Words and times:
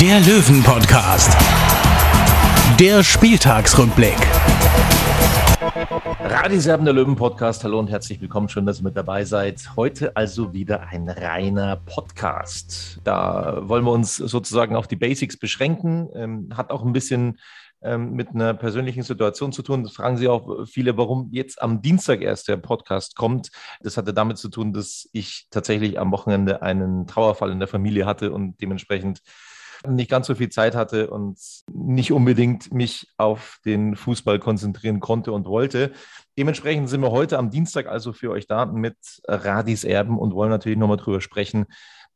der 0.00 0.20
Löwen-Podcast. 0.20 1.36
Der 2.78 3.02
Spieltagsrückblick. 3.02 4.14
Radiserben 6.20 6.84
der 6.84 6.94
Löwen 6.94 7.16
Podcast. 7.16 7.64
Hallo 7.64 7.80
und 7.80 7.90
herzlich 7.90 8.20
willkommen. 8.20 8.48
Schön, 8.48 8.64
dass 8.64 8.78
ihr 8.78 8.84
mit 8.84 8.96
dabei 8.96 9.24
seid. 9.24 9.74
Heute 9.74 10.16
also 10.16 10.52
wieder 10.52 10.86
ein 10.86 11.08
reiner 11.08 11.76
Podcast. 11.84 13.00
Da 13.02 13.68
wollen 13.68 13.84
wir 13.84 13.90
uns 13.90 14.14
sozusagen 14.14 14.76
auf 14.76 14.86
die 14.86 14.94
Basics 14.94 15.36
beschränken. 15.36 16.08
Ähm, 16.14 16.50
hat 16.56 16.70
auch 16.70 16.84
ein 16.84 16.92
bisschen 16.92 17.40
ähm, 17.82 18.12
mit 18.12 18.28
einer 18.28 18.54
persönlichen 18.54 19.02
Situation 19.02 19.50
zu 19.50 19.62
tun. 19.62 19.82
Das 19.82 19.94
fragen 19.94 20.16
Sie 20.16 20.28
auch 20.28 20.64
viele, 20.68 20.96
warum 20.96 21.30
jetzt 21.32 21.60
am 21.60 21.82
Dienstag 21.82 22.22
erst 22.22 22.46
der 22.46 22.56
Podcast 22.56 23.16
kommt. 23.16 23.50
Das 23.80 23.96
hatte 23.96 24.14
damit 24.14 24.38
zu 24.38 24.48
tun, 24.48 24.72
dass 24.72 25.08
ich 25.12 25.48
tatsächlich 25.50 25.98
am 25.98 26.12
Wochenende 26.12 26.62
einen 26.62 27.08
Trauerfall 27.08 27.50
in 27.50 27.58
der 27.58 27.68
Familie 27.68 28.06
hatte 28.06 28.30
und 28.30 28.60
dementsprechend 28.60 29.22
nicht 29.86 30.10
ganz 30.10 30.26
so 30.26 30.34
viel 30.34 30.48
Zeit 30.48 30.74
hatte 30.74 31.10
und 31.10 31.38
nicht 31.72 32.12
unbedingt 32.12 32.72
mich 32.72 33.08
auf 33.16 33.58
den 33.64 33.96
Fußball 33.96 34.38
konzentrieren 34.38 35.00
konnte 35.00 35.32
und 35.32 35.46
wollte. 35.46 35.92
Dementsprechend 36.36 36.88
sind 36.88 37.00
wir 37.00 37.10
heute 37.10 37.38
am 37.38 37.50
Dienstag 37.50 37.86
also 37.86 38.12
für 38.12 38.30
euch 38.30 38.46
da 38.46 38.66
mit 38.66 38.96
Radis 39.26 39.84
Erben 39.84 40.18
und 40.18 40.34
wollen 40.34 40.50
natürlich 40.50 40.78
nochmal 40.78 40.96
drüber 40.96 41.20
sprechen, 41.20 41.66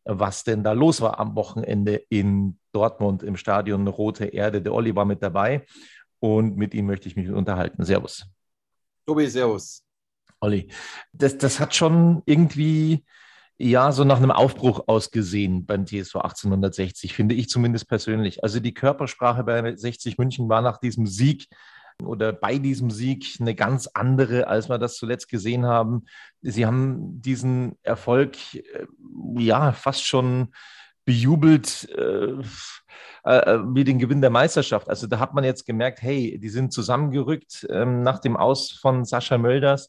was 0.05 0.45
denn 0.45 0.65
da 0.65 0.73
los 0.73 1.01
war 1.01 1.21
am 1.21 1.37
Wochenende 1.37 2.03
in 2.09 2.59
Dortmund 2.73 3.23
im 3.23 3.37
Stadion 3.37 3.87
Rote 3.87 4.27
Erde. 4.27 4.63
Der 4.63 4.75
Olli 4.75 4.95
war 4.97 5.05
mit 5.05 5.23
dabei 5.23 5.65
und 6.19 6.57
mit 6.57 6.75
ihm 6.75 6.87
möchte 6.87 7.09
ich 7.09 7.17
mich 7.17 7.31
unterhalten. 7.31 7.85
Servus. 7.85 8.27
Tobi, 9.07 9.27
servus. 9.27 9.85
Olli, 10.41 10.69
das, 11.13 11.39
das 11.39 11.61
hat 11.61 11.75
schon 11.75 12.23
irgendwie 12.27 13.05
ja 13.63 13.93
so 13.93 14.05
nach 14.05 14.19
einem 14.19 14.31
Aufbruch 14.31 14.89
ausgesehen 14.89 15.67
beim 15.67 15.87
TSV 15.87 16.17
1860, 16.17 17.15
finde 17.15 17.35
ich 17.35 17.49
zumindest 17.49 17.89
persönlich. 17.89 18.43
Also 18.43 18.61
die 18.61 18.75
Körpersprache 18.75 19.45
bei 19.45 19.75
60 19.75 20.19
München 20.19 20.49
war 20.49 20.63
nach 20.63 20.79
diesem 20.79 21.07
Sieg 21.07 21.49
oder 22.05 22.33
bei 22.33 22.59
diesem 22.59 22.91
Sieg 22.91 23.37
eine 23.41 23.55
ganz 23.55 23.87
andere, 23.87 24.49
als 24.49 24.69
wir 24.69 24.79
das 24.79 24.97
zuletzt 24.97 25.29
gesehen 25.29 25.65
haben. 25.65 26.05
Sie 26.41 26.67
haben 26.67 27.21
diesen 27.23 27.79
Erfolg 27.83 28.37
äh, 28.55 28.87
ja 29.39 29.73
fast 29.73 30.05
schon 30.05 30.49
bejubelt 31.05 31.89
äh, 31.97 32.33
äh, 33.25 33.59
wie 33.75 33.85
den 33.85 33.99
Gewinn 33.99 34.21
der 34.21 34.31
Meisterschaft. 34.31 34.89
Also 34.89 35.07
da 35.07 35.19
hat 35.19 35.35
man 35.35 35.45
jetzt 35.45 35.67
gemerkt, 35.67 36.03
hey, 36.03 36.39
die 36.39 36.49
sind 36.49 36.73
zusammengerückt 36.73 37.67
ähm, 37.71 38.03
nach 38.03 38.19
dem 38.19 38.37
Aus 38.37 38.73
von 38.73 39.05
Sascha 39.05 39.39
Mölders. 39.39 39.89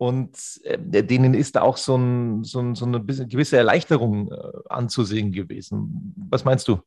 Und 0.00 0.62
äh, 0.64 1.04
denen 1.04 1.34
ist 1.34 1.56
da 1.56 1.60
auch 1.60 1.76
so, 1.76 1.94
ein, 1.94 2.42
so, 2.42 2.58
ein, 2.58 2.74
so 2.74 2.86
eine 2.86 3.04
gewisse 3.04 3.58
Erleichterung 3.58 4.32
äh, 4.32 4.34
anzusehen 4.70 5.30
gewesen. 5.30 6.14
Was 6.30 6.42
meinst 6.42 6.66
du? 6.68 6.80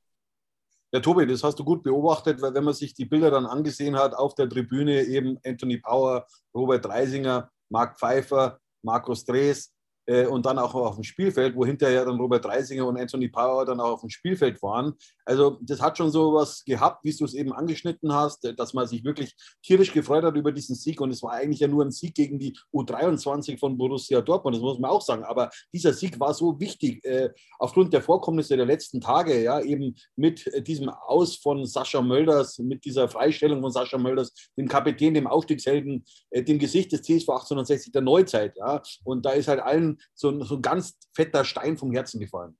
Ja, 0.91 0.99
Tobi, 0.99 1.27
das 1.27 1.43
hast 1.43 1.59
du 1.59 1.63
gut 1.63 1.83
beobachtet, 1.83 2.41
weil 2.41 2.55
wenn 2.55 2.63
man 2.63 2.73
sich 2.73 2.95
die 2.95 3.05
Bilder 3.05 3.29
dann 3.29 3.45
angesehen 3.45 3.95
hat 3.97 4.15
auf 4.15 4.33
der 4.33 4.49
Tribüne, 4.49 5.03
eben 5.03 5.37
Anthony 5.45 5.77
Power, 5.77 6.25
Robert 6.55 6.87
Reisinger, 6.87 7.51
Marc 7.69 7.99
Pfeiffer, 7.99 8.59
Markus 8.81 9.25
Drees, 9.25 9.71
äh, 10.05 10.25
und 10.25 10.45
dann 10.45 10.59
auch 10.59 10.73
auf 10.75 10.95
dem 10.95 11.03
Spielfeld, 11.03 11.55
wo 11.55 11.65
hinterher 11.65 12.05
dann 12.05 12.19
Robert 12.19 12.45
Reisinger 12.45 12.85
und 12.85 12.97
Anthony 12.97 13.29
Power 13.29 13.65
dann 13.65 13.79
auch 13.79 13.93
auf 13.93 14.01
dem 14.01 14.09
Spielfeld 14.09 14.61
waren. 14.61 14.93
Also 15.25 15.57
das 15.61 15.81
hat 15.81 15.97
schon 15.97 16.11
so 16.11 16.33
was 16.33 16.63
gehabt, 16.65 17.03
wie 17.03 17.15
du 17.15 17.25
es 17.25 17.33
eben 17.33 17.53
angeschnitten 17.53 18.11
hast, 18.13 18.45
äh, 18.45 18.53
dass 18.53 18.73
man 18.73 18.87
sich 18.87 19.03
wirklich 19.03 19.33
tierisch 19.63 19.93
gefreut 19.93 20.23
hat 20.23 20.35
über 20.35 20.51
diesen 20.51 20.75
Sieg. 20.75 20.99
Und 21.01 21.11
es 21.11 21.23
war 21.23 21.31
eigentlich 21.31 21.59
ja 21.59 21.67
nur 21.67 21.83
ein 21.83 21.91
Sieg 21.91 22.15
gegen 22.15 22.39
die 22.39 22.57
U23 22.73 23.59
von 23.59 23.77
Borussia 23.77 24.21
Dortmund, 24.21 24.55
das 24.55 24.61
muss 24.61 24.79
man 24.79 24.91
auch 24.91 25.01
sagen, 25.01 25.23
aber 25.23 25.49
dieser 25.73 25.93
Sieg 25.93 26.19
war 26.19 26.33
so 26.33 26.59
wichtig 26.59 27.03
äh, 27.05 27.29
aufgrund 27.59 27.93
der 27.93 28.01
Vorkommnisse 28.01 28.57
der 28.57 28.65
letzten 28.65 29.01
Tage, 29.01 29.41
ja, 29.41 29.61
eben 29.61 29.95
mit 30.15 30.47
äh, 30.47 30.61
diesem 30.61 30.89
Aus 30.89 31.37
von 31.37 31.65
Sascha 31.65 32.01
Mölders, 32.01 32.59
mit 32.59 32.85
dieser 32.85 33.07
Freistellung 33.07 33.61
von 33.61 33.71
Sascha 33.71 33.97
Mölders, 33.97 34.33
dem 34.57 34.67
Kapitän, 34.67 35.13
dem 35.13 35.27
Aufstiegshelden, 35.27 36.03
äh, 36.31 36.43
dem 36.43 36.59
Gesicht 36.59 36.91
des 36.91 37.01
TSV 37.01 37.29
1860 37.29 37.91
der 37.91 38.01
Neuzeit, 38.01 38.57
ja, 38.57 38.81
und 39.03 39.25
da 39.25 39.31
ist 39.31 39.47
halt 39.47 39.61
allen 39.61 39.92
so, 40.13 40.43
so 40.43 40.55
ein 40.55 40.61
ganz 40.61 40.97
fetter 41.13 41.45
Stein 41.45 41.77
vom 41.77 41.91
Herzen 41.91 42.19
gefallen. 42.19 42.57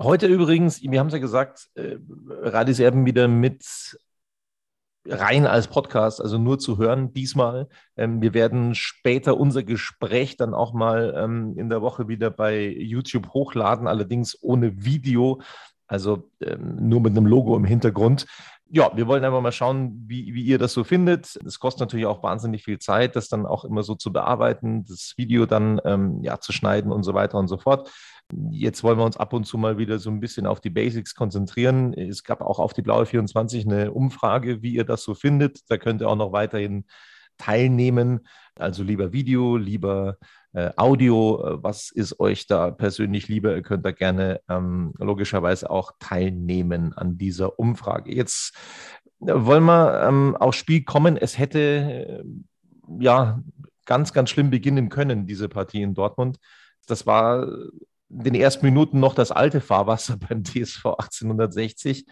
Heute 0.00 0.26
übrigens, 0.26 0.82
wir 0.82 1.00
haben 1.00 1.06
es 1.06 1.14
ja 1.14 1.18
gesagt, 1.18 1.70
äh, 1.74 1.96
Radis 2.28 2.80
Erben 2.80 3.06
wieder 3.06 3.28
mit 3.28 3.64
rein 5.08 5.46
als 5.46 5.68
Podcast, 5.68 6.20
also 6.20 6.38
nur 6.38 6.58
zu 6.58 6.78
hören 6.78 7.12
diesmal. 7.12 7.68
Ähm, 7.96 8.20
wir 8.20 8.34
werden 8.34 8.74
später 8.74 9.36
unser 9.36 9.62
Gespräch 9.62 10.36
dann 10.36 10.54
auch 10.54 10.72
mal 10.72 11.14
ähm, 11.16 11.54
in 11.56 11.68
der 11.68 11.82
Woche 11.82 12.08
wieder 12.08 12.30
bei 12.30 12.66
YouTube 12.66 13.28
hochladen, 13.32 13.86
allerdings 13.86 14.36
ohne 14.42 14.84
Video, 14.84 15.40
also 15.86 16.30
ähm, 16.40 16.88
nur 16.88 17.00
mit 17.00 17.16
einem 17.16 17.26
Logo 17.26 17.56
im 17.56 17.64
Hintergrund 17.64 18.26
ja, 18.68 18.90
wir 18.96 19.06
wollen 19.06 19.24
einfach 19.24 19.40
mal 19.40 19.52
schauen, 19.52 20.04
wie, 20.08 20.34
wie 20.34 20.42
ihr 20.42 20.58
das 20.58 20.72
so 20.72 20.82
findet. 20.82 21.36
Es 21.46 21.60
kostet 21.60 21.80
natürlich 21.80 22.06
auch 22.06 22.22
wahnsinnig 22.22 22.64
viel 22.64 22.78
Zeit, 22.78 23.14
das 23.14 23.28
dann 23.28 23.46
auch 23.46 23.64
immer 23.64 23.82
so 23.82 23.94
zu 23.94 24.12
bearbeiten, 24.12 24.84
das 24.84 25.14
Video 25.16 25.46
dann 25.46 25.80
ähm, 25.84 26.22
ja, 26.22 26.40
zu 26.40 26.52
schneiden 26.52 26.90
und 26.90 27.04
so 27.04 27.14
weiter 27.14 27.38
und 27.38 27.48
so 27.48 27.58
fort. 27.58 27.90
Jetzt 28.50 28.82
wollen 28.82 28.98
wir 28.98 29.04
uns 29.04 29.16
ab 29.16 29.32
und 29.32 29.44
zu 29.44 29.56
mal 29.56 29.78
wieder 29.78 30.00
so 30.00 30.10
ein 30.10 30.18
bisschen 30.18 30.46
auf 30.46 30.60
die 30.60 30.70
Basics 30.70 31.14
konzentrieren. 31.14 31.94
Es 31.94 32.24
gab 32.24 32.40
auch 32.40 32.58
auf 32.58 32.72
die 32.72 32.82
Blaue 32.82 33.06
24 33.06 33.66
eine 33.66 33.92
Umfrage, 33.92 34.62
wie 34.62 34.74
ihr 34.74 34.84
das 34.84 35.04
so 35.04 35.14
findet. 35.14 35.70
Da 35.70 35.78
könnt 35.78 36.02
ihr 36.02 36.08
auch 36.08 36.16
noch 36.16 36.32
weiterhin 36.32 36.86
teilnehmen. 37.38 38.20
Also 38.58 38.82
lieber 38.82 39.12
Video, 39.12 39.56
lieber 39.56 40.16
äh, 40.52 40.70
Audio, 40.76 41.44
äh, 41.44 41.62
was 41.62 41.90
ist 41.90 42.18
euch 42.18 42.46
da 42.46 42.70
persönlich 42.70 43.28
lieber? 43.28 43.54
Ihr 43.54 43.62
könnt 43.62 43.84
da 43.84 43.92
gerne 43.92 44.40
ähm, 44.48 44.94
logischerweise 44.98 45.68
auch 45.70 45.92
teilnehmen 45.98 46.94
an 46.94 47.18
dieser 47.18 47.58
Umfrage. 47.58 48.14
Jetzt 48.14 48.54
äh, 49.20 49.32
wollen 49.34 49.64
wir 49.64 50.02
ähm, 50.06 50.36
aufs 50.36 50.56
Spiel 50.56 50.82
kommen. 50.84 51.16
Es 51.16 51.38
hätte 51.38 51.58
äh, 51.58 52.24
ja 52.98 53.42
ganz, 53.84 54.12
ganz 54.12 54.30
schlimm 54.30 54.50
beginnen 54.50 54.88
können, 54.88 55.26
diese 55.26 55.48
Partie 55.48 55.82
in 55.82 55.94
Dortmund. 55.94 56.38
Das 56.86 57.06
war 57.06 57.46
in 58.08 58.24
den 58.24 58.34
ersten 58.34 58.64
Minuten 58.64 59.00
noch 59.00 59.14
das 59.14 59.32
alte 59.32 59.60
Fahrwasser 59.60 60.16
beim 60.28 60.44
TSV 60.44 60.86
1860. 60.86 62.06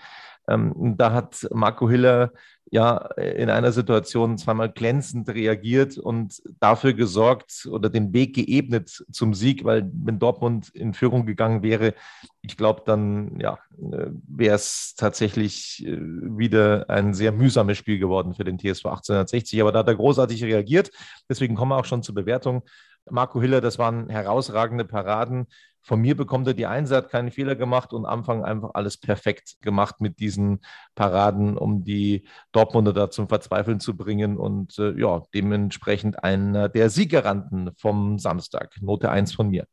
Ähm, 0.48 0.94
da 0.98 1.12
hat 1.12 1.46
Marco 1.52 1.88
Hiller 1.88 2.32
ja 2.74 2.96
in 3.16 3.50
einer 3.50 3.70
Situation 3.70 4.36
zweimal 4.36 4.68
glänzend 4.68 5.28
reagiert 5.28 5.96
und 5.96 6.42
dafür 6.58 6.92
gesorgt 6.92 7.68
oder 7.70 7.88
den 7.88 8.12
Weg 8.12 8.34
geebnet 8.34 9.04
zum 9.12 9.32
Sieg, 9.32 9.62
weil 9.64 9.88
wenn 9.92 10.18
Dortmund 10.18 10.70
in 10.70 10.92
Führung 10.92 11.24
gegangen 11.24 11.62
wäre, 11.62 11.94
ich 12.42 12.56
glaube, 12.56 12.82
dann 12.84 13.38
ja, 13.38 13.60
äh, 13.78 14.08
wäre 14.26 14.56
es 14.56 14.96
tatsächlich 14.96 15.86
äh, 15.86 15.96
wieder 16.00 16.90
ein 16.90 17.14
sehr 17.14 17.30
mühsames 17.30 17.78
Spiel 17.78 18.00
geworden 18.00 18.34
für 18.34 18.42
den 18.42 18.58
TSV 18.58 18.86
1860. 18.86 19.62
Aber 19.62 19.70
da 19.70 19.78
hat 19.78 19.88
er 19.88 19.94
großartig 19.94 20.42
reagiert. 20.42 20.90
Deswegen 21.28 21.54
kommen 21.54 21.70
wir 21.70 21.78
auch 21.78 21.84
schon 21.84 22.02
zur 22.02 22.16
Bewertung. 22.16 22.64
Marco 23.08 23.40
Hiller, 23.40 23.60
das 23.60 23.78
waren 23.78 24.08
herausragende 24.08 24.84
Paraden. 24.84 25.46
Von 25.86 26.00
mir 26.00 26.16
bekommt 26.16 26.46
er 26.46 26.54
die 26.54 26.64
Einser, 26.64 26.96
hat 26.96 27.10
keinen 27.10 27.30
Fehler 27.30 27.56
gemacht 27.56 27.92
und 27.92 28.06
am 28.06 28.20
Anfang 28.20 28.42
einfach 28.42 28.70
alles 28.72 28.96
perfekt 28.96 29.56
gemacht 29.60 30.00
mit 30.00 30.18
diesen 30.18 30.60
Paraden, 30.94 31.58
um 31.58 31.84
die 31.84 32.26
Dortmunder 32.52 32.94
da 32.94 33.10
zum 33.10 33.28
Verzweifeln 33.28 33.80
zu 33.80 33.94
bringen 33.94 34.38
und 34.38 34.78
äh, 34.78 34.98
ja, 34.98 35.22
dementsprechend 35.34 36.24
einer 36.24 36.70
der 36.70 36.88
Siegeranten 36.88 37.72
vom 37.76 38.18
Samstag. 38.18 38.74
Note 38.80 39.10
1 39.10 39.34
von 39.34 39.50
mir. 39.50 39.66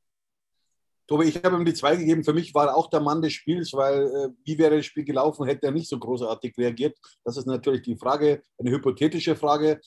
Tobi, 1.08 1.25
ich 1.25 1.42
habe 1.44 1.56
ihm 1.56 1.66
die 1.66 1.74
zwei 1.74 1.96
gegeben. 1.96 2.25
Für 2.25 2.34
mich 2.34 2.54
war 2.54 2.68
er 2.68 2.75
auch 2.75 2.90
der 2.90 3.00
Mann 3.00 3.22
des 3.22 3.31
Spiels, 3.31 3.72
weil 3.72 4.04
äh, 4.04 4.30
wie 4.44 4.58
wäre 4.58 4.78
das 4.78 4.86
Spiel 4.86 5.06
gelaufen, 5.06 5.46
hätte 5.46 5.68
er 5.68 5.72
nicht 5.72 5.90
so 5.90 5.98
großartig 5.98 6.58
reagiert. 6.58 6.98
Das 7.24 7.38
ist 7.38 7.48
natürlich 7.48 7.84
die 7.84 7.98
Frage, 7.98 8.44
eine 8.58 8.72
hypothetische 8.72 9.38
Frage. 9.38 9.80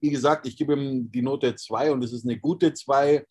Wie 0.00 0.10
gesagt, 0.10 0.46
ich 0.46 0.56
gebe 0.56 0.74
ihm 0.74 1.10
die 1.10 1.22
Note 1.22 1.54
2 1.54 1.92
und 1.92 2.04
es 2.04 2.12
ist 2.12 2.26
eine 2.26 2.38
gute 2.38 2.74
2. 2.74 3.24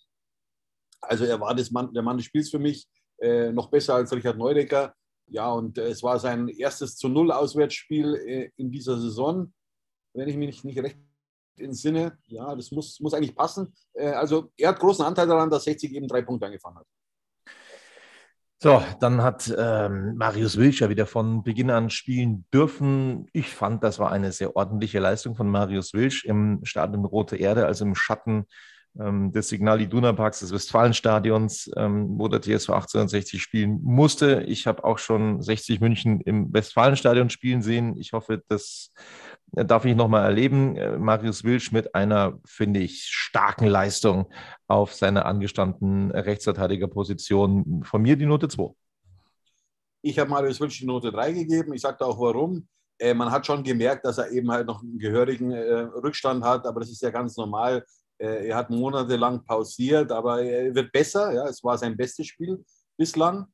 Also 1.02 1.26
er 1.26 1.40
war 1.40 1.56
das 1.56 1.72
Mann, 1.72 1.94
der 1.94 2.04
Mann 2.04 2.18
des 2.18 2.26
Spiels 2.28 2.50
für 2.50 2.60
mich, 2.60 2.88
äh, 3.20 3.52
noch 3.52 3.70
besser 3.70 3.96
als 3.96 4.14
Richard 4.14 4.38
Neudecker. 4.38 4.94
Ja, 5.28 5.52
und 5.52 5.78
äh, 5.78 5.88
es 5.88 6.04
war 6.04 6.20
sein 6.20 6.48
erstes 6.50 6.98
zu 6.98 7.08
Null 7.08 7.32
Auswärtsspiel 7.32 8.16
äh, 8.16 8.52
in 8.58 8.72
dieser 8.72 9.00
Saison, 9.00 9.54
wenn 10.14 10.28
ich 10.28 10.36
mich 10.36 10.48
nicht, 10.48 10.66
nicht 10.66 10.80
recht 10.80 11.00
entsinne. 11.58 12.18
Ja, 12.28 12.56
das 12.56 12.72
muss, 12.72 13.00
muss 13.00 13.14
eigentlich 13.14 13.36
passen. 13.36 13.74
Äh, 13.94 14.10
also 14.10 14.52
er 14.58 14.70
hat 14.70 14.80
großen 14.80 15.06
Anteil 15.06 15.28
daran, 15.28 15.50
dass 15.50 15.64
60 15.64 15.94
eben 15.94 16.08
drei 16.08 16.22
Punkte 16.22 16.46
angefangen 16.46 16.78
hat. 16.78 16.88
So, 18.64 18.84
dann 19.00 19.24
hat 19.24 19.52
ähm, 19.58 20.18
Marius 20.18 20.56
Wilscher 20.56 20.90
wieder 20.90 21.08
von 21.08 21.42
Beginn 21.42 21.72
an 21.72 21.90
spielen 21.90 22.46
dürfen. 22.54 23.28
Ich 23.34 23.56
fand, 23.56 23.84
das 23.84 23.98
war 23.98 24.12
eine 24.12 24.32
sehr 24.32 24.56
ordentliche 24.56 25.00
Leistung 25.00 25.34
von 25.34 25.50
Marius 25.50 25.96
Wilsch 25.96 26.26
im 26.26 26.60
Stadion 26.64 27.06
Rote 27.06 27.38
Erde, 27.38 27.66
also 27.66 27.86
im 27.86 27.96
Schatten 27.96 28.46
ähm, 29.00 29.32
des 29.32 29.50
Signal 29.50 29.82
Iduna 29.82 30.14
Parks 30.14 30.40
des 30.40 30.54
Westfalenstadions, 30.54 31.72
ähm, 31.78 32.20
wo 32.20 32.28
der 32.28 32.42
TSV 32.42 32.70
1860 32.70 33.42
spielen 33.42 33.80
musste. 33.84 34.44
Ich 34.48 34.68
habe 34.68 34.84
auch 34.84 34.98
schon 34.98 35.42
60 35.42 35.80
München 35.80 36.22
im 36.22 36.54
Westfalenstadion 36.54 37.30
spielen 37.30 37.62
sehen. 37.62 37.98
Ich 37.98 38.14
hoffe, 38.14 38.44
das 38.48 38.92
äh, 39.56 39.66
darf 39.66 39.86
ich 39.86 39.96
nochmal 39.96 40.26
erleben. 40.26 40.76
Äh, 40.76 40.98
Marius 40.98 41.44
Wilsch 41.44 41.72
mit 41.72 41.96
einer, 41.96 42.40
finde 42.46 42.82
ich, 42.82 43.06
starken 43.06 43.68
Leistung 43.68 44.32
auf 44.68 44.94
seiner 44.94 45.26
angestammten 45.26 46.12
Rechtsverteidigerposition. 46.12 47.84
Von 47.84 48.02
mir 48.02 48.16
die 48.16 48.26
Note 48.26 48.48
2. 48.48 48.74
Ich 50.02 50.18
habe 50.18 50.30
Marius 50.30 50.60
Wilsch 50.60 50.80
die 50.80 50.86
Note 50.86 51.12
3 51.12 51.32
gegeben. 51.32 51.74
Ich 51.74 51.82
sagte 51.82 52.06
auch 52.06 52.20
warum. 52.20 52.68
Äh, 53.02 53.14
man 53.14 53.32
hat 53.32 53.46
schon 53.46 53.64
gemerkt, 53.64 54.06
dass 54.06 54.18
er 54.18 54.32
eben 54.32 54.52
halt 54.52 54.68
noch 54.68 54.82
einen 54.82 55.00
gehörigen 55.00 55.52
äh, 55.52 55.74
Rückstand 56.04 56.44
hat, 56.44 56.66
aber 56.68 56.82
das 56.82 56.92
ist 56.92 57.02
ja 57.02 57.10
ganz 57.10 57.36
normal. 57.36 57.84
Äh, 58.22 58.50
er 58.50 58.56
hat 58.56 58.70
monatelang 58.70 59.44
pausiert, 59.44 60.12
aber 60.12 60.42
er 60.44 60.74
wird 60.76 60.92
besser. 60.92 61.34
Ja, 61.34 61.48
es 61.48 61.64
war 61.64 61.78
sein 61.78 61.98
bestes 61.98 62.28
Spiel 62.28 62.64
bislang. 62.96 63.48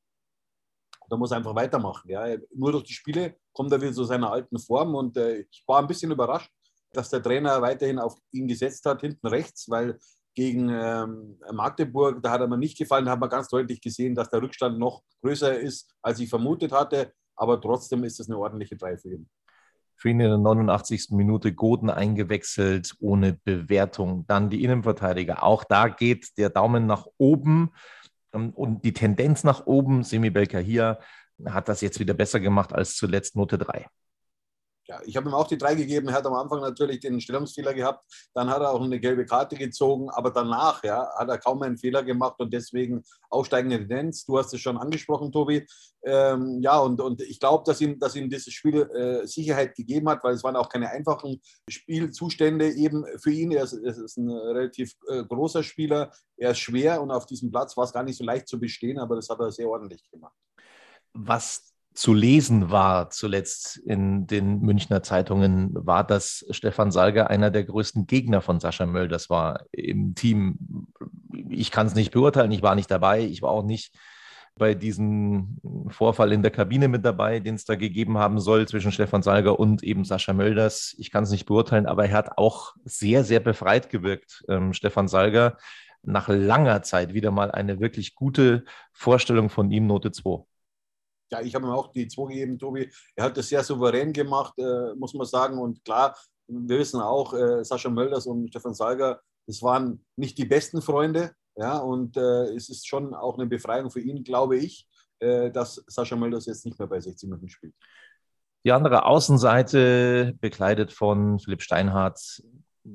Da 1.10 1.16
muss 1.16 1.32
er 1.32 1.38
einfach 1.38 1.56
weitermachen. 1.56 2.10
Ja. 2.10 2.36
Nur 2.54 2.74
durch 2.74 2.84
die 2.84 2.94
Spiele 2.94 3.38
kommt 3.54 3.72
er 3.72 3.82
wieder 3.82 3.94
zu 3.94 4.04
seiner 4.04 4.30
alten 4.30 4.60
Form 4.60 4.94
und 4.94 5.16
äh, 5.16 5.46
ich 5.50 5.64
war 5.66 5.80
ein 5.80 5.88
bisschen 5.88 6.12
überrascht, 6.12 6.52
dass 6.92 7.10
der 7.10 7.24
Trainer 7.24 7.62
weiterhin 7.62 7.98
auf 7.98 8.18
ihn 8.32 8.48
gesetzt 8.48 8.86
hat, 8.86 9.02
hinten 9.02 9.28
rechts, 9.28 9.70
weil 9.70 9.98
gegen 10.36 10.70
ähm, 10.70 11.40
Magdeburg, 11.52 12.22
da 12.22 12.32
hat 12.32 12.42
er 12.42 12.48
mir 12.48 12.58
nicht 12.58 12.78
gefallen, 12.78 13.06
da 13.06 13.12
hat 13.12 13.20
man 13.20 13.30
ganz 13.30 13.48
deutlich 13.48 13.80
gesehen, 13.80 14.16
dass 14.16 14.30
der 14.30 14.42
Rückstand 14.42 14.78
noch 14.78 15.02
größer 15.22 15.58
ist, 15.58 15.96
als 16.02 16.20
ich 16.20 16.30
vermutet 16.30 16.74
hatte. 16.74 17.14
Aber 17.38 17.60
trotzdem 17.62 18.04
ist 18.04 18.20
es 18.20 18.30
eine 18.30 18.38
ordentliche 18.38 18.76
Drei 18.76 18.98
für 18.98 19.14
ihn 19.14 19.30
für 19.98 20.10
ihn 20.10 20.20
in 20.20 20.30
der 20.30 20.38
89. 20.38 21.10
Minute 21.12 21.54
Goden 21.54 21.90
eingewechselt, 21.90 22.96
ohne 23.00 23.34
Bewertung. 23.34 24.26
Dann 24.28 24.50
die 24.50 24.64
Innenverteidiger. 24.64 25.44
Auch 25.44 25.64
da 25.64 25.88
geht 25.88 26.38
der 26.38 26.50
Daumen 26.50 26.86
nach 26.86 27.08
oben 27.18 27.72
ähm, 28.34 28.52
und 28.52 28.86
die 28.86 28.94
Tendenz 28.94 29.44
nach 29.44 29.66
oben. 29.66 30.04
Semi 30.04 30.32
hier 30.32 31.00
hat 31.46 31.68
das 31.68 31.82
jetzt 31.82 32.00
wieder 32.00 32.14
besser 32.14 32.40
gemacht 32.40 32.74
als 32.74 32.96
zuletzt 32.96 33.36
Note 33.36 33.58
3 33.58 33.88
ja, 34.88 35.02
ich 35.06 35.18
habe 35.18 35.30
ihm 35.30 35.34
auch 35.34 35.48
die 35.48 35.58
drei 35.58 35.76
gegeben. 35.76 36.08
Er 36.08 36.16
hat 36.16 36.26
am 36.26 36.34
Anfang 36.34 36.62
natürlich 36.62 37.00
den 37.00 37.20
Stellungsfehler 37.20 37.74
gehabt. 37.74 38.06
Dann 38.34 38.50
hat 38.50 38.62
er 38.62 38.72
auch 38.72 38.82
eine 38.82 39.00
gelbe 39.00 39.26
Karte 39.26 39.56
gezogen. 39.56 40.10
Aber 40.10 40.32
danach 40.32 40.84
ja, 40.84 41.10
hat 41.18 41.30
er 41.30 41.38
kaum 41.38 41.62
einen 41.62 41.78
Fehler 41.78 42.04
gemacht 42.04 42.40
und 42.40 42.54
deswegen 42.54 43.04
aufsteigende 43.30 43.78
Tendenz. 43.78 44.26
Du 44.26 44.38
hast 44.38 44.54
es 44.54 44.62
schon 44.62 44.78
angesprochen, 44.78 45.32
Tobi. 45.32 45.66
Ähm, 46.04 46.62
ja, 46.62 46.80
und, 46.80 47.02
und 47.02 47.22
ich 47.22 47.40
glaube, 47.40 47.64
dass 47.66 47.82
ihm, 47.82 48.00
dass 48.00 48.16
ihm 48.16 48.30
dieses 48.30 48.54
Spiel 48.54 48.82
äh, 48.82 49.28
Sicherheit 49.28 49.76
gegeben 49.76 50.08
hat, 50.10 50.24
weil 50.24 50.34
es 50.34 50.44
waren 50.44 50.56
auch 50.56 50.70
keine 50.70 50.90
einfachen 50.90 51.42
Spielzustände 51.70 52.72
eben 52.72 53.06
für 53.18 53.32
ihn. 53.32 53.52
Er 53.52 53.64
ist, 53.64 53.74
er 53.74 53.98
ist 53.98 54.18
ein 54.18 54.30
relativ 54.30 54.94
äh, 55.10 55.24
großer 55.26 55.64
Spieler. 55.64 56.12
Er 56.38 56.52
ist 56.52 56.60
schwer 56.60 57.02
und 57.02 57.12
auf 57.12 57.26
diesem 57.26 57.52
Platz 57.52 57.76
war 57.76 57.84
es 57.84 57.94
gar 57.94 58.04
nicht 58.04 58.18
so 58.18 58.24
leicht 58.24 58.48
zu 58.48 58.60
bestehen, 58.60 59.00
aber 59.00 59.16
das 59.16 59.28
hat 59.30 59.40
er 59.40 59.52
sehr 59.52 59.68
ordentlich 59.68 60.10
gemacht. 60.10 60.36
Was 61.14 61.74
zu 61.98 62.14
lesen 62.14 62.70
war 62.70 63.10
zuletzt 63.10 63.78
in 63.78 64.28
den 64.28 64.60
Münchner 64.62 65.02
Zeitungen, 65.02 65.72
war, 65.74 66.06
dass 66.06 66.46
Stefan 66.52 66.92
Salger 66.92 67.32
einer 67.32 67.50
der 67.50 67.64
größten 67.64 68.06
Gegner 68.06 68.42
von 68.42 68.60
Sascha 68.60 68.86
Mölders 68.86 69.32
war 69.32 69.66
im 69.72 70.14
Team. 70.14 70.88
Ich 71.50 71.72
kann 71.72 71.88
es 71.88 71.96
nicht 71.96 72.12
beurteilen, 72.12 72.52
ich 72.52 72.62
war 72.62 72.76
nicht 72.76 72.92
dabei, 72.92 73.22
ich 73.22 73.42
war 73.42 73.50
auch 73.50 73.64
nicht 73.64 73.98
bei 74.60 74.76
diesem 74.76 75.58
Vorfall 75.90 76.34
in 76.34 76.44
der 76.44 76.52
Kabine 76.52 76.88
mit 76.88 77.04
dabei, 77.04 77.40
den 77.40 77.56
es 77.56 77.66
da 77.66 77.74
gegeben 77.74 78.20
haben 78.20 78.40
soll 78.40 78.68
zwischen 78.68 78.92
Stefan 78.92 79.24
Salger 79.24 79.60
und 79.60 79.82
eben 79.82 80.06
Sascha 80.06 80.34
Mölders. 80.34 80.96
Ich 81.00 81.10
kann 81.10 81.24
es 81.24 81.32
nicht 81.32 81.48
beurteilen, 81.48 81.88
aber 81.88 82.06
er 82.06 82.14
hat 82.16 82.38
auch 82.38 82.76
sehr, 82.86 83.24
sehr 83.24 83.40
befreit 83.40 83.90
gewirkt, 83.90 84.44
ähm, 84.50 84.74
Stefan 84.74 85.08
Salger. 85.08 85.58
Nach 86.04 86.28
langer 86.28 86.84
Zeit 86.84 87.16
wieder 87.16 87.32
mal 87.32 87.50
eine 87.50 87.80
wirklich 87.80 88.14
gute 88.14 88.66
Vorstellung 88.94 89.50
von 89.50 89.72
ihm, 89.72 89.88
Note 89.88 90.12
2 90.12 90.46
ja, 91.32 91.42
ich 91.42 91.56
habe 91.56 91.66
ihm 91.66 91.72
auch 91.72 91.92
die 91.92 92.08
2 92.08 92.30
gegeben, 92.30 92.58
Tobi. 92.58 92.90
Er 93.16 93.26
hat 93.26 93.38
das 93.38 93.50
sehr 93.50 93.64
souverän 93.64 94.14
gemacht, 94.14 94.54
äh, 94.58 94.94
muss 94.96 95.14
man 95.14 95.26
sagen. 95.26 95.60
Und 95.60 95.84
klar, 95.84 96.18
wir 96.48 96.80
wissen 96.80 97.02
auch, 97.02 97.34
äh, 97.34 97.64
Sascha 97.64 97.90
Mölders 97.90 98.26
und 98.26 98.50
Stefan 98.50 98.74
Salger, 98.74 99.22
das 99.46 99.62
waren 99.62 100.06
nicht 100.16 100.38
die 100.38 100.46
besten 100.46 100.82
Freunde. 100.82 101.32
Ja, 101.56 101.78
und 101.80 102.18
äh, 102.18 102.54
es 102.54 102.70
ist 102.70 102.88
schon 102.88 103.16
auch 103.16 103.38
eine 103.38 103.48
Befreiung 103.48 103.90
für 103.90 104.00
ihn, 104.00 104.24
glaube 104.24 104.58
ich, 104.58 104.88
äh, 105.20 105.50
dass 105.50 105.84
Sascha 105.88 106.16
Mölders 106.16 106.46
jetzt 106.46 106.66
nicht 106.66 106.78
mehr 106.78 106.88
bei 106.88 107.00
60 107.00 107.30
Minuten 107.30 107.50
spielt. 107.50 107.74
Die 108.64 108.72
andere 108.72 109.06
Außenseite, 109.06 110.36
bekleidet 110.40 110.92
von 110.92 111.40
Philipp 111.40 111.62
Steinhardt, 111.62 112.44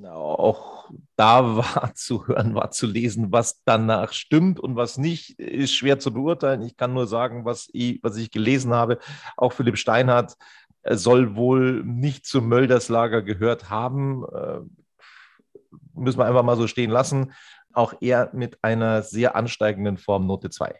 auch 0.07 0.91
da 1.17 1.57
war 1.57 1.95
zu 1.95 2.27
hören, 2.27 2.55
war 2.55 2.71
zu 2.71 2.87
lesen, 2.87 3.33
was 3.33 3.63
danach 3.65 4.13
stimmt 4.13 4.59
und 4.61 4.77
was 4.77 4.99
nicht, 4.99 5.39
ist 5.39 5.75
schwer 5.75 5.99
zu 5.99 6.13
beurteilen. 6.13 6.63
Ich 6.63 6.77
kann 6.77 6.95
nur 6.95 7.07
sagen, 7.07 7.45
was 7.45 7.69
ich, 7.73 8.03
was 8.03 8.17
ich 8.17 8.31
gelesen 8.31 8.73
habe. 8.73 8.99
Auch 9.37 9.53
Philipp 9.53 9.79
Steinhardt 9.79 10.37
äh, 10.83 10.97
soll 10.97 11.37
wohl 11.37 11.83
nicht 11.85 12.27
zum 12.27 12.49
Mölderslager 12.49 13.23
gehört 13.23 13.71
haben. 13.71 14.25
Äh, 14.33 14.61
müssen 15.95 16.19
wir 16.19 16.27
einfach 16.27 16.43
mal 16.43 16.57
so 16.57 16.67
stehen 16.67 16.91
lassen. 16.91 17.33
Auch 17.73 17.95
er 18.01 18.31
mit 18.33 18.63
einer 18.63 19.03
sehr 19.03 19.37
ansteigenden 19.37 19.99
Form 19.99 20.27
Note 20.27 20.51
2. 20.51 20.79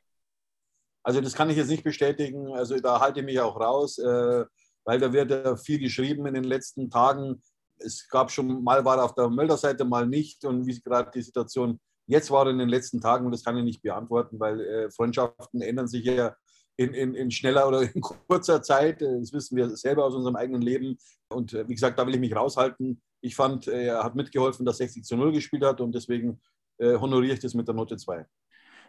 Also 1.05 1.21
das 1.21 1.35
kann 1.35 1.51
ich 1.51 1.57
jetzt 1.57 1.71
nicht 1.71 1.85
bestätigen. 1.85 2.49
Also 2.53 2.79
da 2.79 3.01
halte 3.01 3.21
ich 3.21 3.27
mich 3.27 3.41
auch 3.41 3.59
raus, 3.59 3.99
äh, 3.99 4.45
weil 4.85 4.99
da 4.99 5.13
wird 5.13 5.61
viel 5.61 5.79
geschrieben 5.79 6.27
in 6.27 6.35
den 6.35 6.45
letzten 6.45 6.91
Tagen 6.91 7.43
es 7.85 8.09
gab 8.09 8.31
schon, 8.31 8.63
mal 8.63 8.85
war 8.85 8.99
er 8.99 9.05
auf 9.05 9.15
der 9.15 9.29
Mölder-Seite, 9.29 9.85
mal 9.85 10.07
nicht. 10.07 10.45
Und 10.45 10.67
wie 10.67 10.81
gerade 10.81 11.11
die 11.15 11.23
Situation 11.23 11.81
jetzt 12.07 12.31
war 12.31 12.49
in 12.49 12.59
den 12.59 12.69
letzten 12.69 13.01
Tagen, 13.01 13.31
das 13.31 13.45
kann 13.45 13.57
ich 13.57 13.65
nicht 13.65 13.83
beantworten, 13.83 14.39
weil 14.41 14.61
äh, 14.61 14.91
Freundschaften 14.91 15.63
ändern 15.63 15.89
sich 15.89 16.05
ja 16.05 16.35
in, 16.77 16.95
in, 16.95 17.15
in, 17.15 17.31
schneller 17.31 17.69
oder 17.69 17.83
in 17.83 18.01
kurzer 18.29 18.63
Zeit. 18.63 19.01
Das 19.03 19.33
wissen 19.33 19.57
wir 19.57 19.71
selber 19.77 20.05
aus 20.05 20.15
unserem 20.15 20.37
eigenen 20.37 20.63
Leben. 20.63 20.99
Und 21.29 21.53
äh, 21.53 21.69
wie 21.69 21.75
gesagt, 21.75 21.99
da 21.99 22.07
will 22.07 22.15
ich 22.15 22.21
mich 22.21 22.35
raushalten. 22.35 23.01
Ich 23.21 23.37
fand, 23.37 23.69
äh, 23.69 23.87
er 23.87 24.05
hat 24.05 24.15
mitgeholfen, 24.15 24.67
dass 24.67 24.79
60 24.79 25.05
zu 25.05 25.17
0 25.17 25.33
gespielt 25.33 25.65
hat 25.65 25.81
und 25.81 25.95
deswegen 25.95 26.41
äh, 26.79 26.97
honoriere 26.99 27.35
ich 27.35 27.41
das 27.41 27.55
mit 27.55 27.69
der 27.69 27.75
Note 27.75 27.97
2. 27.97 28.27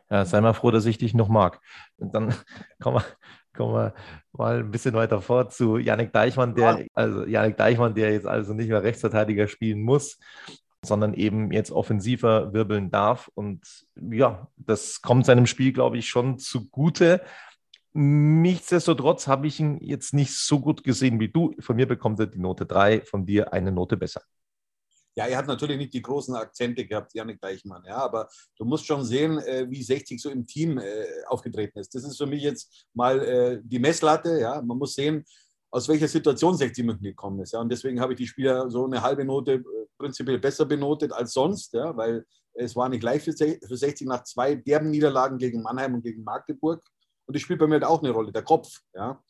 Ja, 0.10 0.26
sei 0.26 0.42
mal 0.42 0.54
froh, 0.54 0.72
dass 0.72 0.86
ich 0.86 0.98
dich 0.98 1.14
noch 1.14 1.30
mag. 1.30 1.60
Und 1.98 2.14
dann 2.14 2.34
kommen 2.82 2.98
wir, 2.98 3.06
kommen 3.54 3.74
wir 3.74 3.94
mal 4.34 4.60
ein 4.60 4.72
bisschen 4.72 4.94
weiter 4.94 5.22
vor 5.22 5.50
zu 5.50 5.78
Janik 5.78 6.12
Deichmann, 6.14 6.56
der, 6.56 6.86
also 6.94 7.26
Janik 7.26 7.58
Deichmann, 7.58 7.94
der 7.94 8.12
jetzt 8.14 8.28
also 8.28 8.54
nicht 8.54 8.70
mehr 8.70 8.84
Rechtsverteidiger 8.84 9.48
spielen 9.48 9.82
muss, 9.82 10.20
sondern 10.84 11.14
eben 11.14 11.52
jetzt 11.52 11.72
offensiver 11.72 12.54
wirbeln 12.54 12.92
darf. 12.92 13.30
Und 13.36 13.86
ja, 13.96 14.48
das 14.58 15.02
kommt 15.02 15.26
seinem 15.26 15.46
Spiel, 15.46 15.72
glaube 15.72 15.98
ich, 15.98 16.10
schon 16.10 16.40
zugute. 16.40 17.22
Nichtsdestotrotz 17.94 19.28
habe 19.28 19.48
ich 19.48 19.60
ihn 19.60 19.78
jetzt 19.80 20.14
nicht 20.14 20.36
so 20.36 20.60
gut 20.60 20.84
gesehen 20.84 21.20
wie 21.20 21.30
du. 21.30 21.54
Von 21.60 21.76
mir 21.76 21.88
bekommt 21.88 22.20
er 22.20 22.28
die 22.28 22.40
Note 22.40 22.66
3, 22.66 23.02
von 23.02 23.26
dir 23.26 23.54
eine 23.54 23.72
Note 23.72 23.98
besser. 23.98 24.22
Ja, 25.16 25.28
er 25.28 25.38
hat 25.38 25.48
natürlich 25.48 25.78
nicht 25.78 25.94
die 25.94 26.02
großen 26.02 26.36
Akzente 26.36 26.86
gehabt, 26.86 27.14
Janik 27.14 27.40
Deichmann, 27.40 27.84
ja, 27.86 27.98
aber 27.98 28.28
du 28.58 28.66
musst 28.66 28.86
schon 28.86 29.04
sehen, 29.06 29.38
äh, 29.40 29.70
wie 29.70 29.84
60 29.84 30.20
so 30.20 30.30
im 30.30 30.46
Team 30.46 30.80
äh, 30.80 31.06
aufgetreten 31.28 31.80
ist. 31.80 31.94
Das 31.94 32.04
ist 32.04 32.18
für 32.18 32.26
mich 32.26 32.42
jetzt 32.42 32.88
mal 32.94 33.20
äh, 33.20 33.62
die 33.64 33.80
Messlatte, 33.80 34.40
ja. 34.40 34.62
Man 34.62 34.78
muss 34.78 34.96
sehen, 34.96 35.24
aus 35.70 35.88
welcher 35.88 36.08
Situation 36.08 36.56
60 36.56 36.86
München 36.86 37.04
gekommen 37.04 37.42
ist. 37.42 37.54
Ja. 37.54 37.60
Und 37.60 37.70
deswegen 37.70 38.00
habe 38.00 38.14
ich 38.14 38.18
die 38.18 38.28
Spieler 38.28 38.70
so 38.70 38.86
eine 38.86 39.02
halbe 39.02 39.26
Note 39.26 39.54
äh, 39.54 39.64
prinzipiell 39.98 40.40
besser 40.40 40.66
benotet 40.66 41.12
als 41.12 41.34
sonst, 41.34 41.74
ja, 41.74 41.96
weil 41.96 42.26
es 42.54 42.76
war 42.76 42.90
nicht 42.90 43.04
leicht 43.04 43.26
für 43.26 43.32
60 43.32 44.08
nach 44.08 44.24
zwei 44.24 44.56
derben 44.56 44.92
Niederlagen 44.92 45.38
gegen 45.38 45.64
Mannheim 45.64 45.96
und 45.96 46.04
gegen 46.04 46.24
Magdeburg. 46.24 46.84
Und 47.26 47.36
das 47.36 47.42
spielt 47.42 47.60
bei 47.60 47.68
mir 47.68 47.76
halt 47.76 47.86
auch 47.86 48.04
eine 48.04 48.12
Rolle, 48.12 48.32
der 48.32 48.44
Kopf. 48.44 48.82
Ja. 48.94 49.22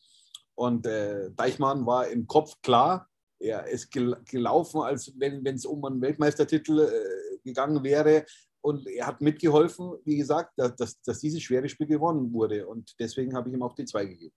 Und 0.56 0.86
äh, 0.86 1.32
Deichmann 1.32 1.86
war 1.86 2.08
im 2.08 2.28
Kopf 2.28 2.56
klar, 2.62 3.08
er 3.44 3.68
ist 3.68 3.92
gelaufen, 3.92 4.82
als 4.82 5.14
wenn 5.18 5.46
es 5.46 5.66
um 5.66 5.84
einen 5.86 6.02
Weltmeistertitel 6.02 6.80
äh, 6.80 7.38
gegangen 7.44 7.84
wäre. 7.84 8.26
Und 8.62 8.88
er 8.88 9.08
hat 9.08 9.20
mitgeholfen, 9.20 9.94
wie 10.06 10.16
gesagt, 10.16 10.54
dass, 10.56 11.02
dass, 11.02 11.20
dieses 11.20 11.42
schwere 11.42 11.68
Spiel 11.68 11.88
gewonnen 11.88 12.32
wurde. 12.32 12.66
Und 12.66 12.96
deswegen 12.98 13.36
habe 13.36 13.50
ich 13.50 13.56
ihm 13.56 13.62
auch 13.62 13.76
die 13.76 13.84
zwei 13.84 14.06
gegeben. 14.06 14.34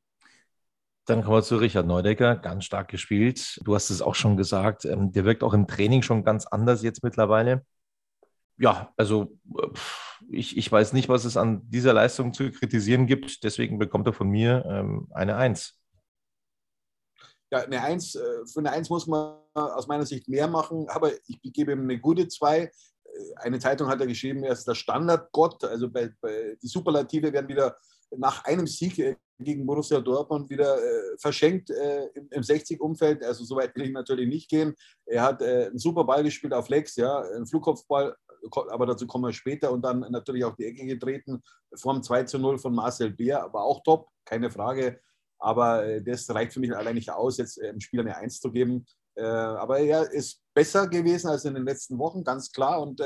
Dann 1.05 1.23
kommen 1.23 1.37
wir 1.37 1.43
zu 1.43 1.57
Richard 1.59 1.87
Neudecker, 1.87 2.35
ganz 2.35 2.65
stark 2.65 2.89
gespielt. 2.89 3.61
Du 3.65 3.77
hast 3.77 3.91
es 3.91 4.03
auch 4.03 4.17
schon 4.17 4.37
gesagt, 4.37 4.85
ähm, 4.85 5.13
der 5.13 5.25
wirkt 5.25 5.45
auch 5.45 5.55
im 5.55 5.69
Training 5.69 6.03
schon 6.03 6.25
ganz 6.25 6.47
anders 6.47 6.83
jetzt 6.83 7.05
mittlerweile. 7.05 7.65
Ja, 8.59 8.93
also 8.97 9.39
ich, 10.29 10.57
ich 10.57 10.73
weiß 10.73 10.93
nicht, 10.93 11.09
was 11.09 11.25
es 11.25 11.37
an 11.37 11.61
dieser 11.71 11.93
Leistung 11.93 12.33
zu 12.33 12.51
kritisieren 12.51 13.07
gibt. 13.07 13.45
Deswegen 13.45 13.79
bekommt 13.79 14.09
er 14.09 14.13
von 14.13 14.29
mir 14.29 14.65
ähm, 14.69 15.07
eine 15.13 15.37
Eins 15.37 15.79
ja, 17.51 17.61
eine 17.61 17.83
Eins, 17.83 18.15
äh, 18.15 18.47
für 18.53 18.61
eine 18.61 18.73
Eins 18.73 18.91
muss 18.91 19.07
man 19.07 19.39
aus 19.55 19.87
meiner 19.87 20.07
Sicht 20.07 20.29
mehr 20.29 20.49
machen, 20.49 20.89
aber 20.89 21.13
ich 21.27 21.53
gebe 21.53 21.73
ihm 21.73 21.83
eine 21.83 21.99
gute 21.99 22.29
Zwei. 22.29 22.59
Äh, 22.59 22.71
eine 23.37 23.59
Zeitung 23.59 23.89
hat 23.89 24.01
er 24.01 24.07
geschrieben, 24.07 24.45
er 24.45 24.53
ist 24.53 24.67
der 24.67 24.75
Standardgott. 24.75 25.65
Also 25.65 25.91
bei, 25.91 26.11
bei, 26.21 26.57
die 26.61 26.67
Superlative 26.67 27.33
werden 27.33 27.49
wieder 27.49 27.77
nach 28.17 28.45
einem 28.45 28.67
Sieg 28.67 28.99
äh, 28.99 29.17
gegen 29.39 29.67
Borussia 29.67 30.01
Dortmund 30.01 30.49
wieder 30.49 30.77
äh, 30.79 31.19
verschenkt 31.19 31.71
äh, 31.71 32.07
im, 32.15 32.29
im 32.31 32.43
60-Umfeld. 32.43 33.23
Also 33.23 33.45
so 33.45 33.57
weit 33.57 33.75
will 33.77 33.85
ich 33.85 33.93
natürlich 33.93 34.29
nicht 34.29 34.49
gehen. 34.49 34.75
Er 35.05 35.23
hat 35.23 35.43
äh, 35.43 35.67
einen 35.67 35.79
super 35.79 36.05
Ball 36.05 36.23
gespielt 36.23 36.53
auf 36.53 36.69
Lex, 36.69 36.97
ja, 36.97 37.21
einen 37.21 37.47
Flugkopfball, 37.47 38.17
aber 38.69 38.87
dazu 38.87 39.07
kommen 39.07 39.25
wir 39.25 39.33
später 39.33 39.71
und 39.73 39.83
dann 39.83 40.01
natürlich 40.11 40.45
auch 40.45 40.57
die 40.57 40.67
Ecke 40.67 40.87
getreten. 40.87 41.43
Vorm 41.75 42.03
2 42.03 42.25
zu 42.25 42.39
0 42.39 42.59
von 42.59 42.75
Marcel 42.75 43.11
Beer, 43.11 43.49
war 43.53 43.65
auch 43.65 43.83
top, 43.83 44.09
keine 44.25 44.51
Frage. 44.51 45.01
Aber 45.39 45.85
äh, 45.85 46.03
das 46.03 46.29
reicht 46.31 46.53
für 46.53 46.61
mich 46.61 46.75
allein 46.75 46.95
nicht 46.95 47.11
aus, 47.11 47.39
jetzt 47.39 47.59
äh, 47.59 47.71
dem 47.71 47.81
Spieler 47.81 48.03
eine 48.03 48.17
Eins 48.17 48.41
zu 48.41 48.51
geben. 48.51 48.87
Äh, 49.15 49.25
aber 49.25 49.79
er 49.79 50.11
ist 50.11 50.43
besser 50.55 50.89
gewesen 50.89 51.29
als 51.29 51.45
in 51.45 51.55
den 51.55 51.65
letzten 51.65 51.99
Wochen, 51.99 52.25
ganz 52.25 52.51
klar. 52.53 52.81
Und 52.81 53.01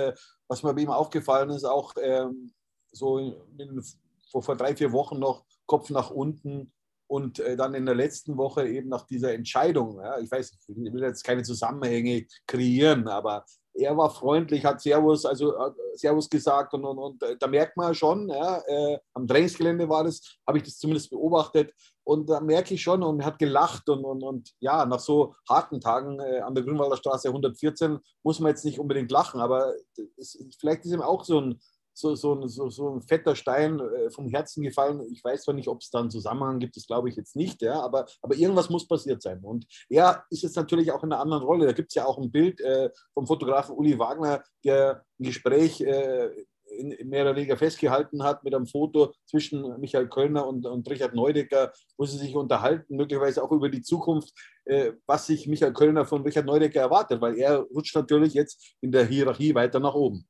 was 0.48 0.62
mir 0.62 0.74
bei 0.74 0.82
ihm 0.82 0.90
aufgefallen 0.90 1.50
ist, 1.50 1.64
auch 1.64 1.94
ähm, 2.00 2.52
so 2.92 3.18
in, 3.18 3.82
vor, 4.30 4.42
vor 4.42 4.56
drei, 4.56 4.74
vier 4.74 4.92
Wochen 4.92 5.18
noch 5.18 5.44
Kopf 5.66 5.90
nach 5.90 6.10
unten 6.10 6.72
und 7.08 7.42
dann 7.56 7.74
in 7.74 7.86
der 7.86 7.96
letzten 7.96 8.36
Woche 8.36 8.68
eben 8.68 8.88
nach 8.88 9.04
dieser 9.04 9.34
Entscheidung, 9.34 10.00
ja, 10.00 10.18
ich 10.20 10.30
weiß, 10.30 10.52
ich 10.68 10.76
will 10.76 11.02
jetzt 11.02 11.24
keine 11.24 11.42
Zusammenhänge 11.42 12.24
kreieren, 12.46 13.08
aber 13.08 13.44
er 13.74 13.96
war 13.96 14.10
freundlich, 14.10 14.64
hat 14.64 14.80
Servus, 14.80 15.24
also 15.24 15.54
Servus 15.94 16.28
gesagt 16.28 16.74
und, 16.74 16.84
und, 16.84 16.98
und 16.98 17.22
da 17.38 17.46
merkt 17.46 17.76
man 17.76 17.94
schon, 17.94 18.28
ja, 18.28 18.62
äh, 18.66 18.98
am 19.14 19.26
Trainingsgelände 19.26 19.88
war 19.88 20.04
das, 20.04 20.38
habe 20.46 20.58
ich 20.58 20.64
das 20.64 20.78
zumindest 20.78 21.10
beobachtet 21.10 21.72
und 22.10 22.28
da 22.28 22.40
merke 22.40 22.74
ich 22.74 22.82
schon 22.82 23.04
und 23.04 23.20
er 23.20 23.26
hat 23.26 23.38
gelacht 23.38 23.88
und, 23.88 24.04
und, 24.04 24.24
und 24.24 24.50
ja, 24.58 24.84
nach 24.84 24.98
so 24.98 25.36
harten 25.48 25.80
Tagen 25.80 26.18
äh, 26.18 26.40
an 26.40 26.56
der 26.56 26.64
Grünwalder 26.64 26.96
Straße 26.96 27.28
114 27.28 28.00
muss 28.24 28.40
man 28.40 28.50
jetzt 28.50 28.64
nicht 28.64 28.80
unbedingt 28.80 29.12
lachen, 29.12 29.40
aber 29.40 29.74
es, 30.16 30.36
vielleicht 30.58 30.84
ist 30.84 30.90
ihm 30.90 31.02
auch 31.02 31.22
so 31.22 31.40
ein, 31.40 31.60
so, 31.94 32.16
so, 32.16 32.48
so, 32.48 32.68
so 32.68 32.96
ein 32.96 33.02
fetter 33.02 33.36
Stein 33.36 33.78
äh, 33.78 34.10
vom 34.10 34.26
Herzen 34.26 34.64
gefallen. 34.64 35.06
Ich 35.12 35.22
weiß 35.22 35.42
zwar 35.42 35.54
nicht, 35.54 35.68
ob 35.68 35.82
es 35.82 35.90
da 35.90 36.00
einen 36.00 36.10
Zusammenhang 36.10 36.58
gibt, 36.58 36.76
das 36.76 36.88
glaube 36.88 37.08
ich 37.08 37.14
jetzt 37.14 37.36
nicht, 37.36 37.62
ja, 37.62 37.80
aber, 37.80 38.06
aber 38.22 38.34
irgendwas 38.34 38.70
muss 38.70 38.88
passiert 38.88 39.22
sein. 39.22 39.38
Und 39.44 39.66
er 39.88 40.24
ist 40.30 40.42
jetzt 40.42 40.56
natürlich 40.56 40.90
auch 40.90 41.04
in 41.04 41.12
einer 41.12 41.22
anderen 41.22 41.44
Rolle. 41.44 41.66
Da 41.66 41.72
gibt 41.72 41.92
es 41.92 41.94
ja 41.94 42.06
auch 42.06 42.18
ein 42.18 42.32
Bild 42.32 42.60
äh, 42.60 42.90
vom 43.14 43.28
Fotografen 43.28 43.76
Uli 43.76 44.00
Wagner, 44.00 44.42
der 44.64 45.04
ein 45.20 45.24
Gespräch 45.24 45.80
äh, 45.82 46.30
in, 46.80 46.90
in 46.92 47.08
mehr 47.08 47.22
oder 47.22 47.36
weniger 47.36 47.56
festgehalten 47.56 48.22
hat 48.22 48.42
mit 48.42 48.54
einem 48.54 48.66
Foto 48.66 49.12
zwischen 49.26 49.78
Michael 49.78 50.08
Kölner 50.08 50.46
und, 50.46 50.66
und 50.66 50.88
Richard 50.88 51.14
Neudecker, 51.14 51.72
wo 51.96 52.06
sie 52.06 52.18
sich 52.18 52.34
unterhalten, 52.34 52.96
möglicherweise 52.96 53.42
auch 53.42 53.52
über 53.52 53.68
die 53.68 53.82
Zukunft, 53.82 54.32
äh, 54.64 54.92
was 55.06 55.26
sich 55.26 55.46
Michael 55.46 55.72
Kölner 55.72 56.04
von 56.04 56.22
Richard 56.22 56.46
Neudecker 56.46 56.80
erwartet, 56.80 57.20
weil 57.20 57.38
er 57.38 57.58
rutscht 57.58 57.94
natürlich 57.94 58.34
jetzt 58.34 58.76
in 58.80 58.90
der 58.90 59.06
Hierarchie 59.06 59.54
weiter 59.54 59.80
nach 59.80 59.94
oben. 59.94 60.26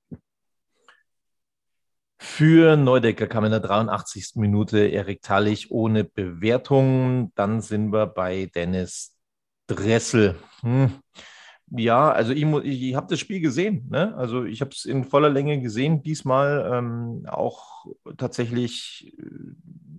Für 2.23 2.77
Neudecker 2.77 3.27
kam 3.27 3.47
in 3.47 3.51
der 3.51 3.61
83. 3.61 4.33
Minute 4.35 4.79
Erik 4.89 5.23
Tallich 5.23 5.71
ohne 5.71 6.05
Bewertung. 6.05 7.33
Dann 7.35 7.63
sind 7.63 7.93
wir 7.93 8.07
bei 8.07 8.51
Dennis 8.55 9.17
Dressel. 9.67 10.37
Hm. 10.61 11.01
Ja, 11.71 12.11
also 12.11 12.33
ich, 12.33 12.43
ich 12.65 12.95
habe 12.95 13.07
das 13.09 13.21
Spiel 13.21 13.41
gesehen. 13.41 13.89
Ne? 13.91 14.15
Also 14.17 14.45
ich 14.45 14.61
habe 14.61 14.73
es 14.73 14.85
in 14.85 15.05
voller 15.05 15.31
Länge 15.31 15.61
gesehen. 15.61 16.03
Diesmal 16.03 16.69
ähm, 16.73 17.27
auch 17.29 17.87
tatsächlich 18.17 19.15
äh, 19.19 19.25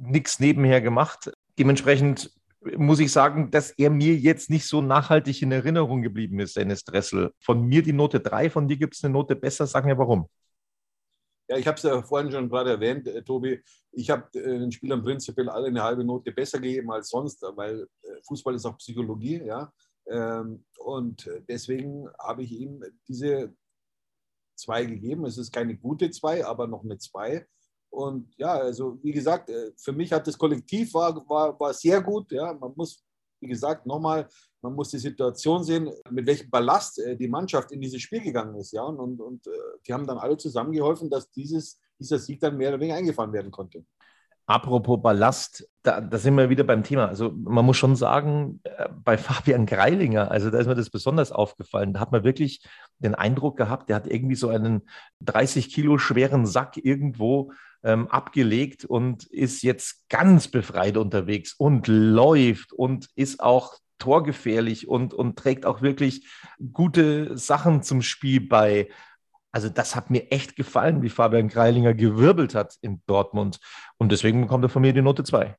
nichts 0.02 0.40
nebenher 0.40 0.82
gemacht. 0.82 1.32
Dementsprechend 1.58 2.32
muss 2.78 3.00
ich 3.00 3.12
sagen, 3.12 3.52
dass 3.52 3.72
er 3.72 3.90
mir 3.90 4.16
jetzt 4.16 4.50
nicht 4.50 4.68
so 4.68 4.82
nachhaltig 4.82 5.42
in 5.42 5.52
Erinnerung 5.52 6.02
geblieben 6.02 6.40
ist, 6.40 6.58
Dennis 6.58 6.84
Dressel. 6.84 7.32
Von 7.40 7.66
mir 7.66 7.82
die 7.82 7.94
Note 7.94 8.20
3, 8.20 8.50
von 8.50 8.68
dir 8.68 8.78
gibt 8.78 8.96
es 8.96 9.04
eine 9.04 9.14
Note 9.14 9.36
besser. 9.36 9.66
Sag 9.66 9.86
mir 9.86 9.98
warum. 9.98 10.28
Ja, 11.48 11.58
ich 11.58 11.68
habe 11.68 11.76
es 11.76 11.84
ja 11.84 12.02
vorhin 12.02 12.32
schon 12.32 12.50
gerade 12.50 12.70
erwähnt, 12.70 13.08
äh, 13.08 13.24
Tobi. 13.24 13.62
Ich 13.92 14.10
habe 14.10 14.24
äh, 14.40 14.60
den 14.60 14.72
Spielern 14.72 15.04
prinzipiell 15.04 15.50
alle 15.50 15.68
eine 15.68 15.84
halbe 15.84 16.04
Note 16.04 16.32
besser 16.32 16.60
gegeben 16.60 16.92
als 16.92 17.10
sonst, 17.10 17.42
weil 17.56 17.88
äh, 18.04 18.08
Fußball 18.28 18.56
ist 18.56 18.66
auch 18.66 18.78
Psychologie, 18.78 19.42
ja. 19.44 19.72
Ähm, 20.08 20.66
und 20.80 21.30
deswegen 21.48 22.10
habe 22.20 22.44
ich 22.44 22.52
ihm 22.52 22.84
diese 23.08 23.54
zwei 24.56 24.86
gegeben. 24.86 25.26
Es 25.26 25.38
ist 25.38 25.52
keine 25.52 25.78
gute 25.78 26.10
zwei, 26.12 26.46
aber 26.46 26.68
noch 26.68 26.84
eine 26.84 26.98
zwei. 26.98 27.48
Und 27.90 28.34
ja, 28.38 28.54
also 28.54 29.00
wie 29.04 29.12
gesagt, 29.12 29.52
für 29.78 29.92
mich 29.92 30.12
hat 30.12 30.26
das 30.26 30.38
Kollektiv 30.38 30.94
war, 30.94 31.16
war, 31.28 31.60
war 31.60 31.74
sehr 31.74 32.02
gut. 32.02 32.32
Ja, 32.32 32.54
man 32.54 32.74
muss, 32.76 33.04
wie 33.42 33.48
gesagt, 33.48 33.86
nochmal 33.86 34.28
man 34.62 34.76
muss 34.76 34.90
die 34.90 35.00
Situation 35.00 35.64
sehen, 35.64 35.92
mit 36.10 36.26
welchem 36.26 36.50
Ballast 36.50 37.00
äh, 37.00 37.18
die 37.18 37.28
Mannschaft 37.28 37.72
in 37.72 37.82
dieses 37.82 38.02
Spiel 38.02 38.22
gegangen 38.22 38.56
ist. 38.56 38.72
Ja? 38.72 38.84
Und, 38.84 39.00
und, 39.00 39.20
und 39.20 39.48
äh, 39.48 39.52
die 39.86 39.94
haben 39.94 40.06
dann 40.06 40.20
alle 40.20 40.38
zusammengeholfen, 40.38 41.10
dass 41.10 41.30
dieses, 41.32 41.80
dieser 42.00 42.20
Sieg 42.20 42.40
dann 42.40 42.58
mehr 42.58 42.70
oder 42.70 42.80
weniger 42.80 42.96
eingefahren 42.96 43.34
werden 43.34 43.52
konnte. 43.52 43.84
Apropos 44.52 45.02
Ballast, 45.02 45.66
da, 45.82 46.02
da, 46.02 46.18
sind 46.18 46.36
wir 46.36 46.50
wieder 46.50 46.66
beim 46.66 46.84
Thema. 46.84 47.08
Also 47.08 47.32
man 47.32 47.66
muss 47.66 47.78
schon 47.78 47.96
sagen, 47.96 48.60
äh, 48.64 48.90
bei 48.92 49.18
Fabian 49.18 49.66
Greilinger, 49.66 50.30
also 50.30 50.50
da 50.50 50.60
ist 50.60 50.68
mir 50.68 50.76
das 50.76 50.90
besonders 50.90 51.32
aufgefallen. 51.32 51.94
Da 51.94 52.02
hat 52.02 52.12
man 52.12 52.26
wirklich 52.26 52.62
den 53.00 53.16
Eindruck 53.16 53.56
gehabt, 53.58 53.88
der 53.88 53.96
hat 53.96 54.08
irgendwie 54.08 54.36
so 54.36 54.50
einen 54.50 54.82
30 55.22 55.74
Kilo 55.74 55.98
schweren 55.98 56.46
Sack 56.46 56.76
irgendwo 56.76 57.54
ähm, 57.84 58.10
abgelegt 58.10 58.84
und 58.84 59.24
ist 59.24 59.64
jetzt 59.64 60.10
ganz 60.10 60.50
befreit 60.50 60.98
unterwegs 60.98 61.54
und 61.54 61.88
läuft 61.88 62.74
und 62.74 63.08
ist 63.16 63.42
auch 63.42 63.76
torgefährlich 64.00 64.90
und, 64.90 65.14
und 65.14 65.40
trägt 65.40 65.66
auch 65.66 65.82
wirklich 65.82 66.28
gute 66.74 67.38
Sachen 67.38 67.84
zum 67.84 68.02
Spiel 68.02 68.42
bei. 68.42 68.90
Also 69.52 69.70
das 69.70 69.96
hat 69.96 70.10
mir 70.10 70.32
echt 70.32 70.56
gefallen, 70.56 71.02
wie 71.02 71.10
Fabian 71.10 71.50
Greilinger 71.50 71.94
gewirbelt 71.94 72.56
hat 72.56 72.76
in 72.82 73.02
Dortmund. 73.06 73.60
Und 73.98 74.12
deswegen 74.12 74.42
bekommt 74.42 74.64
er 74.66 74.70
von 74.70 74.82
mir 74.82 74.94
die 74.94 75.02
Note 75.02 75.24
2. 75.24 75.56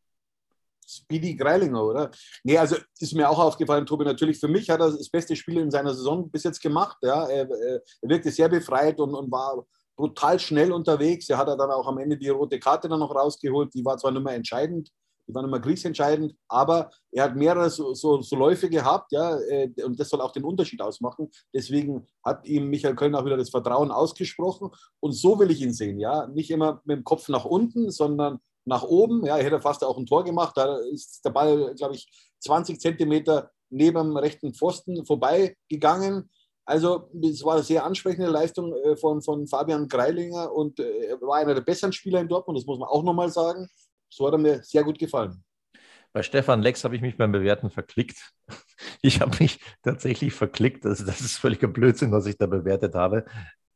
Speedy 0.86 1.34
Greilinger, 1.36 1.84
oder? 1.84 2.10
Nee, 2.42 2.58
also 2.58 2.76
ist 2.98 3.14
mir 3.14 3.28
auch 3.28 3.38
aufgefallen, 3.38 3.86
Tobi, 3.86 4.04
natürlich 4.04 4.38
für 4.38 4.48
mich 4.48 4.68
hat 4.68 4.80
er 4.80 4.90
das 4.90 5.08
beste 5.08 5.36
Spiel 5.36 5.58
in 5.58 5.70
seiner 5.70 5.94
Saison 5.94 6.30
bis 6.30 6.44
jetzt 6.44 6.60
gemacht. 6.60 6.98
Ja. 7.02 7.26
Er, 7.28 7.48
er 7.50 7.80
wirkte 8.02 8.30
sehr 8.30 8.48
befreit 8.48 8.98
und, 9.00 9.14
und 9.14 9.30
war 9.30 9.64
brutal 9.96 10.38
schnell 10.38 10.72
unterwegs. 10.72 11.28
Er 11.28 11.38
hat 11.38 11.48
dann 11.48 11.70
auch 11.70 11.86
am 11.86 11.98
Ende 11.98 12.16
die 12.16 12.28
rote 12.28 12.58
Karte 12.58 12.88
dann 12.88 13.00
noch 13.00 13.14
rausgeholt. 13.14 13.72
Die 13.74 13.84
war 13.84 13.96
zwar 13.98 14.10
nicht 14.10 14.24
mehr 14.24 14.34
entscheidend, 14.34 14.90
die 15.32 15.34
waren 15.34 15.46
immer 15.46 15.60
kriegsentscheidend, 15.60 16.34
aber 16.48 16.90
er 17.10 17.24
hat 17.24 17.36
mehrere 17.36 17.70
so, 17.70 17.94
so, 17.94 18.20
so 18.20 18.36
Läufe 18.36 18.68
gehabt, 18.68 19.12
ja, 19.12 19.38
äh, 19.40 19.70
und 19.82 19.98
das 19.98 20.10
soll 20.10 20.20
auch 20.20 20.32
den 20.32 20.44
Unterschied 20.44 20.82
ausmachen. 20.82 21.30
Deswegen 21.54 22.06
hat 22.22 22.46
ihm 22.46 22.68
Michael 22.68 22.94
Köln 22.94 23.14
auch 23.14 23.24
wieder 23.24 23.38
das 23.38 23.50
Vertrauen 23.50 23.90
ausgesprochen 23.90 24.70
und 25.00 25.12
so 25.12 25.38
will 25.38 25.50
ich 25.50 25.62
ihn 25.62 25.72
sehen, 25.72 25.98
ja, 25.98 26.26
nicht 26.26 26.50
immer 26.50 26.82
mit 26.84 26.98
dem 26.98 27.04
Kopf 27.04 27.28
nach 27.28 27.46
unten, 27.46 27.90
sondern 27.90 28.40
nach 28.64 28.82
oben. 28.82 29.24
Ja, 29.24 29.38
er 29.38 29.44
hätte 29.44 29.60
fast 29.60 29.82
auch 29.84 29.96
ein 29.96 30.06
Tor 30.06 30.24
gemacht, 30.24 30.56
da 30.56 30.76
ist 30.92 31.24
der 31.24 31.30
Ball, 31.30 31.74
glaube 31.74 31.94
ich, 31.94 32.08
20 32.40 32.78
Zentimeter 32.78 33.50
neben 33.70 33.96
dem 33.96 34.16
rechten 34.16 34.52
Pfosten 34.52 35.04
vorbeigegangen. 35.06 36.30
Also 36.64 37.08
es 37.22 37.42
war 37.44 37.54
eine 37.54 37.64
sehr 37.64 37.84
ansprechende 37.84 38.30
Leistung 38.30 38.72
äh, 38.72 38.96
von, 38.96 39.20
von 39.20 39.48
Fabian 39.48 39.88
Greilinger 39.88 40.52
und 40.52 40.78
äh, 40.78 41.06
er 41.06 41.20
war 41.20 41.38
einer 41.38 41.54
der 41.54 41.62
besseren 41.62 41.92
Spieler 41.92 42.20
in 42.20 42.28
Dortmund, 42.28 42.56
das 42.56 42.66
muss 42.66 42.78
man 42.78 42.88
auch 42.88 43.02
nochmal 43.02 43.30
sagen 43.30 43.68
so 44.12 44.26
hat 44.26 44.34
er 44.34 44.38
mir 44.38 44.62
sehr 44.62 44.84
gut 44.84 44.98
gefallen. 44.98 45.42
Bei 46.12 46.22
Stefan 46.22 46.60
Lex 46.60 46.84
habe 46.84 46.94
ich 46.94 47.00
mich 47.00 47.16
beim 47.16 47.32
Bewerten 47.32 47.70
verklickt. 47.70 48.32
Ich 49.00 49.20
habe 49.20 49.36
mich 49.38 49.60
tatsächlich 49.82 50.32
verklickt. 50.32 50.84
Also 50.86 51.04
das 51.04 51.20
ist 51.20 51.36
völliger 51.38 51.68
Blödsinn, 51.68 52.10
was 52.10 52.26
ich 52.26 52.36
da 52.36 52.46
bewertet 52.46 52.94
habe. 52.94 53.24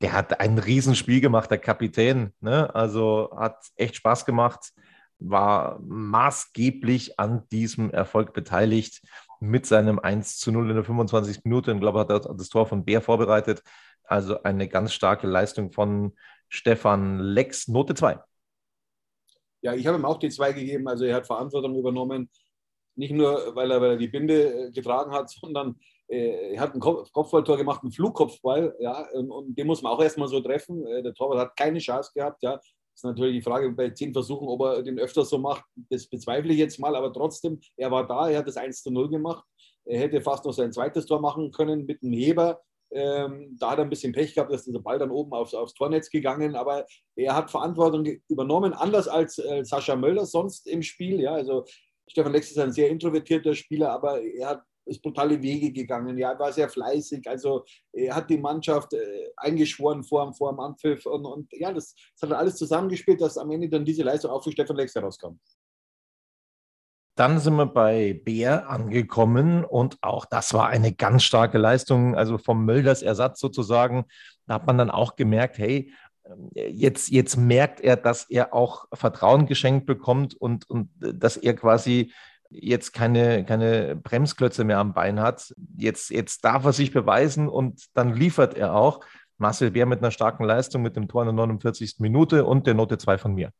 Der 0.00 0.12
hat 0.12 0.40
ein 0.40 0.58
Riesenspiel 0.58 1.20
gemacht, 1.20 1.50
der 1.50 1.58
Kapitän. 1.58 2.32
Ne? 2.40 2.72
Also 2.74 3.32
hat 3.36 3.66
echt 3.76 3.96
Spaß 3.96 4.24
gemacht, 4.24 4.72
war 5.18 5.78
maßgeblich 5.80 7.20
an 7.20 7.48
diesem 7.50 7.90
Erfolg 7.90 8.34
beteiligt 8.34 9.00
mit 9.40 9.66
seinem 9.66 9.98
1 10.00 10.38
zu 10.38 10.50
0 10.50 10.70
in 10.70 10.74
der 10.74 10.84
25. 10.84 11.44
Minute. 11.44 11.72
Ich 11.72 11.80
glaube, 11.80 12.00
hat 12.00 12.10
er 12.10 12.20
das 12.20 12.48
Tor 12.48 12.66
von 12.66 12.84
Bär 12.84 13.00
vorbereitet. 13.00 13.62
Also 14.04 14.42
eine 14.42 14.68
ganz 14.68 14.92
starke 14.92 15.26
Leistung 15.26 15.72
von 15.72 16.14
Stefan 16.48 17.20
Lex, 17.20 17.68
Note 17.68 17.94
2. 17.94 18.18
Ja, 19.66 19.74
ich 19.74 19.84
habe 19.84 19.98
ihm 19.98 20.04
auch 20.04 20.18
die 20.18 20.28
zwei 20.28 20.52
gegeben. 20.52 20.86
Also 20.86 21.06
er 21.06 21.16
hat 21.16 21.26
Verantwortung 21.26 21.74
übernommen. 21.74 22.30
Nicht 22.94 23.12
nur, 23.12 23.56
weil 23.56 23.68
er, 23.72 23.80
weil 23.80 23.90
er 23.90 23.96
die 23.96 24.06
Binde 24.06 24.68
äh, 24.68 24.70
getragen 24.70 25.10
hat, 25.10 25.28
sondern 25.40 25.74
äh, 26.06 26.54
er 26.54 26.60
hat 26.60 26.72
ein 26.72 26.80
Kopfballtor 26.80 27.56
gemacht, 27.56 27.82
einen 27.82 27.90
Flugkopfball. 27.90 28.76
Ja, 28.78 29.08
und, 29.12 29.58
den 29.58 29.66
muss 29.66 29.82
man 29.82 29.92
auch 29.92 30.00
erstmal 30.00 30.28
so 30.28 30.40
treffen. 30.40 30.86
Äh, 30.86 31.02
der 31.02 31.14
Torwart 31.14 31.40
hat 31.40 31.56
keine 31.56 31.80
Chance 31.80 32.12
gehabt. 32.14 32.44
Ja. 32.44 32.60
Ist 32.94 33.04
natürlich 33.04 33.38
die 33.38 33.42
Frage 33.42 33.72
bei 33.72 33.90
zehn 33.90 34.12
Versuchen, 34.12 34.46
ob 34.46 34.62
er 34.62 34.82
den 34.84 35.00
öfter 35.00 35.24
so 35.24 35.36
macht. 35.36 35.64
Das 35.90 36.06
bezweifle 36.06 36.52
ich 36.52 36.58
jetzt 36.60 36.78
mal. 36.78 36.94
Aber 36.94 37.12
trotzdem, 37.12 37.60
er 37.76 37.90
war 37.90 38.06
da, 38.06 38.30
er 38.30 38.38
hat 38.38 38.46
das 38.46 38.56
1 38.56 38.84
zu 38.84 38.92
0 38.92 39.10
gemacht. 39.10 39.44
Er 39.84 39.98
hätte 39.98 40.20
fast 40.20 40.44
noch 40.44 40.52
sein 40.52 40.72
zweites 40.72 41.06
Tor 41.06 41.20
machen 41.20 41.50
können 41.50 41.86
mit 41.86 42.02
dem 42.02 42.12
Heber. 42.12 42.62
Ähm, 42.92 43.56
da 43.58 43.72
hat 43.72 43.78
er 43.78 43.84
ein 43.84 43.90
bisschen 43.90 44.12
Pech 44.12 44.34
gehabt, 44.34 44.52
dass 44.52 44.64
dieser 44.64 44.80
Ball 44.80 44.98
dann 44.98 45.10
oben 45.10 45.32
aufs, 45.32 45.54
aufs 45.54 45.74
Tornetz 45.74 46.08
gegangen, 46.08 46.54
aber 46.54 46.86
er 47.16 47.34
hat 47.34 47.50
Verantwortung 47.50 48.06
übernommen, 48.28 48.72
anders 48.72 49.08
als 49.08 49.38
äh, 49.38 49.64
Sascha 49.64 49.96
Möller 49.96 50.24
sonst 50.24 50.66
im 50.66 50.82
Spiel. 50.82 51.20
Ja, 51.20 51.32
also 51.32 51.64
Stefan 52.08 52.32
Lex 52.32 52.50
ist 52.50 52.58
ein 52.58 52.72
sehr 52.72 52.88
introvertierter 52.88 53.54
Spieler, 53.54 53.90
aber 53.90 54.22
er 54.22 54.48
hat 54.48 54.62
ist 54.86 55.02
brutale 55.02 55.42
Wege 55.42 55.72
gegangen. 55.72 56.16
Ja, 56.16 56.32
er 56.32 56.38
war 56.38 56.52
sehr 56.52 56.68
fleißig. 56.68 57.28
Also 57.28 57.64
er 57.92 58.14
hat 58.14 58.30
die 58.30 58.38
Mannschaft 58.38 58.92
äh, 58.94 59.30
eingeschworen 59.36 60.04
vor, 60.04 60.32
vor 60.32 60.52
dem 60.52 60.60
Anpfiff. 60.60 61.06
Und, 61.06 61.26
und 61.26 61.52
ja, 61.52 61.72
das, 61.72 61.94
das, 62.18 62.30
hat 62.30 62.38
alles 62.38 62.56
zusammengespielt, 62.56 63.20
dass 63.20 63.36
am 63.36 63.50
Ende 63.50 63.68
dann 63.68 63.84
diese 63.84 64.04
Leistung 64.04 64.30
auch 64.30 64.42
für 64.42 64.52
Stefan 64.52 64.76
Lex 64.76 64.94
herauskam. 64.94 65.38
Dann 67.16 67.38
sind 67.38 67.56
wir 67.56 67.66
bei 67.66 68.20
Bär 68.24 68.68
angekommen 68.68 69.64
und 69.64 69.96
auch 70.02 70.26
das 70.26 70.52
war 70.52 70.68
eine 70.68 70.92
ganz 70.92 71.22
starke 71.22 71.56
Leistung, 71.56 72.14
also 72.14 72.36
vom 72.36 72.64
Mölders 72.66 73.02
Ersatz 73.02 73.40
sozusagen. 73.40 74.04
Da 74.46 74.54
hat 74.54 74.66
man 74.66 74.76
dann 74.76 74.90
auch 74.90 75.16
gemerkt, 75.16 75.56
hey, 75.56 75.92
jetzt, 76.54 77.10
jetzt 77.10 77.36
merkt 77.36 77.80
er, 77.80 77.96
dass 77.96 78.28
er 78.28 78.52
auch 78.52 78.86
Vertrauen 78.92 79.46
geschenkt 79.46 79.86
bekommt 79.86 80.34
und, 80.34 80.68
und 80.68 80.90
dass 80.98 81.38
er 81.38 81.54
quasi 81.54 82.12
jetzt 82.50 82.92
keine, 82.92 83.44
keine 83.44 83.96
Bremsklötze 83.96 84.64
mehr 84.64 84.78
am 84.78 84.92
Bein 84.92 85.18
hat. 85.20 85.54
Jetzt, 85.76 86.10
jetzt 86.10 86.44
darf 86.44 86.64
er 86.66 86.72
sich 86.72 86.92
beweisen 86.92 87.48
und 87.48 87.86
dann 87.94 88.14
liefert 88.14 88.54
er 88.54 88.74
auch. 88.74 89.00
Marcel 89.38 89.70
Bär 89.70 89.86
mit 89.86 90.00
einer 90.00 90.10
starken 90.10 90.44
Leistung, 90.44 90.82
mit 90.82 90.96
dem 90.96 91.08
Tor 91.08 91.22
in 91.22 91.28
der 91.28 91.34
49. 91.34 91.96
Minute 91.98 92.44
und 92.44 92.66
der 92.66 92.74
Note 92.74 92.98
2 92.98 93.18
von 93.18 93.34
mir. 93.34 93.50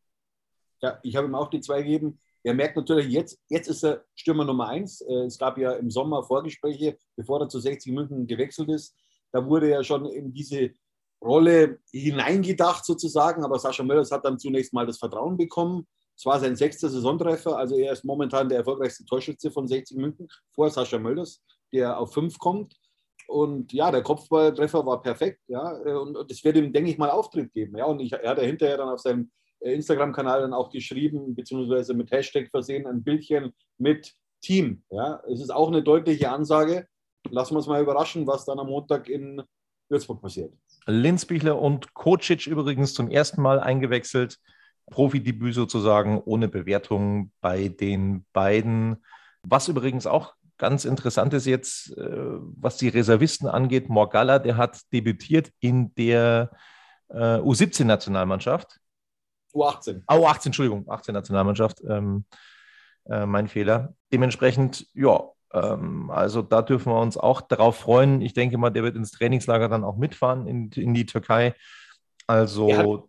Ja, 0.80 0.98
ich 1.02 1.16
habe 1.16 1.26
ihm 1.26 1.34
auch 1.34 1.48
die 1.48 1.60
2 1.60 1.82
gegeben. 1.82 2.18
Er 2.46 2.54
merkt 2.54 2.76
natürlich, 2.76 3.08
jetzt, 3.08 3.40
jetzt 3.48 3.66
ist 3.66 3.82
er 3.82 4.04
Stürmer 4.14 4.44
Nummer 4.44 4.68
1. 4.68 5.00
Äh, 5.00 5.12
es 5.24 5.36
gab 5.36 5.58
ja 5.58 5.72
im 5.72 5.90
Sommer 5.90 6.22
Vorgespräche, 6.22 6.96
bevor 7.16 7.40
er 7.40 7.48
zu 7.48 7.58
60 7.58 7.92
München 7.92 8.28
gewechselt 8.28 8.68
ist. 8.68 8.94
Da 9.32 9.44
wurde 9.44 9.68
er 9.68 9.82
schon 9.82 10.06
in 10.06 10.32
diese 10.32 10.70
Rolle 11.20 11.80
hineingedacht 11.90 12.84
sozusagen, 12.84 13.42
aber 13.42 13.58
Sascha 13.58 13.82
Möllers 13.82 14.12
hat 14.12 14.24
dann 14.24 14.38
zunächst 14.38 14.72
mal 14.72 14.86
das 14.86 14.98
Vertrauen 14.98 15.36
bekommen. 15.36 15.88
Es 16.16 16.24
war 16.24 16.38
sein 16.38 16.54
sechster 16.54 16.88
Saisontreffer, 16.88 17.58
also 17.58 17.76
er 17.76 17.92
ist 17.92 18.04
momentan 18.04 18.48
der 18.48 18.58
erfolgreichste 18.58 19.04
Torschütze 19.04 19.50
von 19.50 19.66
60 19.66 19.96
München 19.96 20.28
vor 20.54 20.70
Sascha 20.70 21.00
Mölders, 21.00 21.42
der 21.72 21.98
auf 21.98 22.14
fünf 22.14 22.38
kommt. 22.38 22.76
Und 23.26 23.72
ja, 23.72 23.90
der 23.90 24.04
Kopfballtreffer 24.04 24.86
war 24.86 25.02
perfekt, 25.02 25.40
ja, 25.48 25.72
und 25.98 26.30
es 26.30 26.44
wird 26.44 26.58
ihm, 26.58 26.72
denke 26.72 26.92
ich 26.92 26.96
mal, 26.96 27.10
Auftritt 27.10 27.52
geben. 27.52 27.76
Ja, 27.76 27.86
und 27.86 27.98
ich, 27.98 28.12
er 28.12 28.30
hat 28.30 28.38
ja 28.38 28.44
hinterher 28.44 28.76
dann 28.76 28.90
auf 28.90 29.00
seinem 29.00 29.22
äh, 29.22 29.45
Instagram-Kanal 29.73 30.42
dann 30.42 30.54
auch 30.54 30.70
geschrieben, 30.70 31.35
beziehungsweise 31.35 31.94
mit 31.94 32.11
Hashtag 32.11 32.50
versehen, 32.50 32.87
ein 32.87 33.02
Bildchen 33.02 33.52
mit 33.78 34.14
Team. 34.42 34.82
Ja, 34.90 35.23
es 35.30 35.40
ist 35.40 35.50
auch 35.50 35.68
eine 35.68 35.82
deutliche 35.82 36.30
Ansage. 36.30 36.87
Lassen 37.30 37.54
wir 37.54 37.58
uns 37.58 37.66
mal 37.66 37.82
überraschen, 37.82 38.26
was 38.26 38.44
dann 38.44 38.58
am 38.58 38.68
Montag 38.68 39.08
in 39.08 39.42
Würzburg 39.88 40.20
passiert. 40.20 40.52
Linzbichler 40.87 41.61
und 41.61 41.94
Kocic 41.94 42.46
übrigens 42.46 42.94
zum 42.94 43.11
ersten 43.11 43.42
Mal 43.42 43.61
eingewechselt. 43.61 44.38
Profidebüt 44.90 45.54
sozusagen 45.54 46.20
ohne 46.25 46.49
Bewertung 46.49 47.32
bei 47.40 47.68
den 47.68 48.25
beiden. 48.32 49.04
Was 49.42 49.68
übrigens 49.68 50.06
auch 50.06 50.35
ganz 50.58 50.85
interessant 50.85 51.35
ist 51.35 51.46
jetzt, 51.46 51.96
äh, 51.96 52.06
was 52.06 52.76
die 52.76 52.88
Reservisten 52.88 53.49
angeht. 53.49 53.88
Morgalla, 53.88 54.38
der 54.38 54.56
hat 54.56 54.80
debütiert 54.92 55.50
in 55.61 55.94
der 55.96 56.50
äh, 57.08 57.38
U17-Nationalmannschaft. 57.38 58.80
U18. 59.56 60.02
Oh, 60.08 60.26
U18, 60.26 60.46
Entschuldigung, 60.46 60.88
18 60.88 61.12
Nationalmannschaft. 61.12 61.82
Ähm, 61.88 62.25
äh, 63.08 63.26
mein 63.26 63.48
Fehler. 63.48 63.94
Dementsprechend, 64.12 64.86
ja, 64.94 65.30
ähm, 65.52 66.10
also 66.10 66.42
da 66.42 66.62
dürfen 66.62 66.92
wir 66.92 67.00
uns 67.00 67.16
auch 67.16 67.40
darauf 67.40 67.76
freuen. 67.76 68.20
Ich 68.20 68.34
denke 68.34 68.58
mal, 68.58 68.70
der 68.70 68.82
wird 68.82 68.96
ins 68.96 69.12
Trainingslager 69.12 69.68
dann 69.68 69.84
auch 69.84 69.96
mitfahren 69.96 70.46
in, 70.46 70.70
in 70.72 70.94
die 70.94 71.06
Türkei. 71.06 71.54
Also. 72.26 72.68
Er 72.68 72.78
hat, 72.78 73.02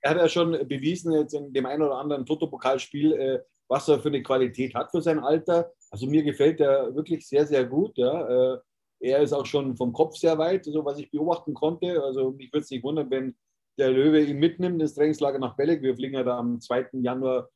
er 0.00 0.10
hat, 0.10 0.16
ja 0.18 0.28
schon 0.28 0.52
bewiesen 0.68 1.12
jetzt 1.12 1.34
in 1.34 1.52
dem 1.52 1.66
einen 1.66 1.82
oder 1.82 1.96
anderen 1.96 2.24
Toto-Pokalspiel, 2.24 3.12
äh, 3.12 3.38
was 3.68 3.88
er 3.88 4.00
für 4.00 4.08
eine 4.08 4.22
Qualität 4.22 4.74
hat 4.74 4.90
für 4.90 5.02
sein 5.02 5.18
Alter. 5.18 5.72
Also 5.90 6.06
mir 6.06 6.22
gefällt 6.22 6.60
er 6.60 6.94
wirklich 6.94 7.26
sehr, 7.26 7.46
sehr 7.46 7.64
gut. 7.64 7.98
Ja. 7.98 8.54
Äh, 8.54 8.58
er 9.00 9.20
ist 9.20 9.32
auch 9.32 9.46
schon 9.46 9.76
vom 9.76 9.92
Kopf 9.92 10.16
sehr 10.16 10.36
weit, 10.38 10.64
so 10.64 10.84
was 10.84 10.98
ich 10.98 11.10
beobachten 11.10 11.54
konnte. 11.54 12.02
Also 12.02 12.32
mich 12.32 12.52
würde 12.52 12.64
es 12.64 12.70
nicht 12.70 12.84
wundern, 12.84 13.10
wenn 13.10 13.34
der 13.78 13.90
Löwe 13.90 14.20
ihn 14.20 14.38
mitnimmt 14.38 14.80
ins 14.80 14.94
Trainingslager 14.94 15.38
nach 15.38 15.56
Belek. 15.56 15.82
Wir 15.82 15.94
fliegen 15.94 16.14
ja 16.14 16.22
da 16.22 16.38
am 16.38 16.60
2. 16.60 16.88
Januar 16.92 17.48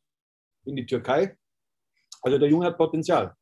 in 0.64 0.76
die 0.76 0.86
Türkei. 0.86 1.36
Also 2.22 2.38
der 2.38 2.48
Junge 2.48 2.66
hat 2.66 2.78
Potenzial. 2.78 3.34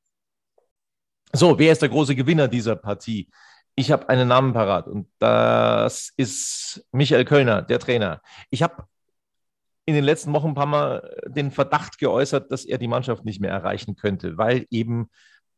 So, 1.33 1.59
wer 1.59 1.73
ist 1.73 1.83
der 1.83 1.89
große 1.89 2.15
Gewinner 2.15 2.49
dieser 2.49 2.77
Partie? 2.77 3.31
Ich 3.75 3.91
habe 3.91 4.09
einen 4.09 4.29
Namen 4.29 4.53
parat 4.53 4.87
und 4.87 5.09
das 5.19 6.13
ist 6.17 6.87
Michael 6.93 7.25
Kölner, 7.25 7.63
der 7.63 7.79
Trainer. 7.79 8.21
Ich 8.51 8.63
habe 8.63 8.85
in 9.87 9.95
den 9.95 10.05
letzten 10.05 10.33
Wochen 10.35 10.49
ein 10.49 10.55
paar 10.55 10.67
Mal 10.67 11.17
den 11.27 11.51
Verdacht 11.51 11.99
geäußert, 11.99 12.53
dass 12.53 12.65
er 12.65 12.79
die 12.79 12.89
Mannschaft 12.89 13.25
nicht 13.25 13.41
mehr 13.41 13.51
erreichen 13.51 13.97
könnte, 13.97 14.37
weil 14.37 14.67
eben 14.71 15.09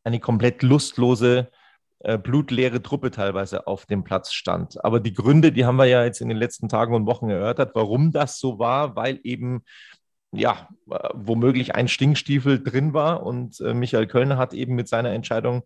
eine 0.03 0.19
komplett 0.19 0.63
lustlose, 0.63 1.51
äh, 1.99 2.17
blutleere 2.17 2.81
Truppe 2.81 3.11
teilweise 3.11 3.67
auf 3.67 3.85
dem 3.85 4.03
Platz 4.03 4.33
stand. 4.33 4.83
Aber 4.83 4.99
die 4.99 5.13
Gründe, 5.13 5.51
die 5.51 5.65
haben 5.65 5.77
wir 5.77 5.85
ja 5.85 6.03
jetzt 6.03 6.21
in 6.21 6.29
den 6.29 6.37
letzten 6.37 6.69
Tagen 6.69 6.93
und 6.93 7.05
Wochen 7.05 7.29
erörtert, 7.29 7.71
warum 7.73 8.11
das 8.11 8.39
so 8.39 8.59
war, 8.59 8.95
weil 8.95 9.19
eben 9.23 9.63
ja, 10.31 10.67
womöglich 10.85 11.75
ein 11.75 11.87
Stinkstiefel 11.87 12.61
drin 12.61 12.93
war. 12.93 13.23
Und 13.23 13.59
äh, 13.61 13.73
Michael 13.73 14.07
Kölner 14.07 14.37
hat 14.37 14.53
eben 14.53 14.75
mit 14.75 14.87
seiner 14.87 15.11
Entscheidung, 15.11 15.63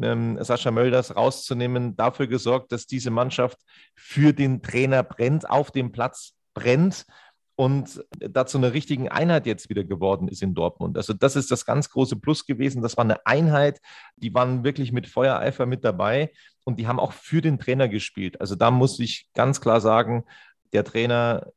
ähm, 0.00 0.38
Sascha 0.42 0.70
Mölders 0.70 1.16
rauszunehmen, 1.16 1.96
dafür 1.96 2.26
gesorgt, 2.26 2.72
dass 2.72 2.86
diese 2.86 3.10
Mannschaft 3.10 3.58
für 3.94 4.32
den 4.32 4.62
Trainer 4.62 5.02
brennt, 5.02 5.48
auf 5.50 5.70
dem 5.70 5.92
Platz 5.92 6.34
brennt 6.54 7.06
und 7.54 8.04
dazu 8.18 8.58
eine 8.58 8.72
richtigen 8.72 9.08
Einheit 9.08 9.46
jetzt 9.46 9.68
wieder 9.68 9.84
geworden 9.84 10.28
ist 10.28 10.42
in 10.42 10.54
Dortmund. 10.54 10.96
Also 10.96 11.12
das 11.12 11.36
ist 11.36 11.50
das 11.50 11.66
ganz 11.66 11.90
große 11.90 12.16
Plus 12.16 12.46
gewesen. 12.46 12.82
Das 12.82 12.96
war 12.96 13.04
eine 13.04 13.26
Einheit, 13.26 13.80
die 14.16 14.32
waren 14.34 14.64
wirklich 14.64 14.92
mit 14.92 15.06
Feuereifer 15.06 15.66
mit 15.66 15.84
dabei 15.84 16.32
und 16.64 16.78
die 16.78 16.86
haben 16.86 17.00
auch 17.00 17.12
für 17.12 17.42
den 17.42 17.58
Trainer 17.58 17.88
gespielt. 17.88 18.40
Also 18.40 18.54
da 18.54 18.70
muss 18.70 18.98
ich 18.98 19.28
ganz 19.34 19.60
klar 19.60 19.80
sagen, 19.80 20.24
der 20.72 20.84
Trainer 20.84 21.52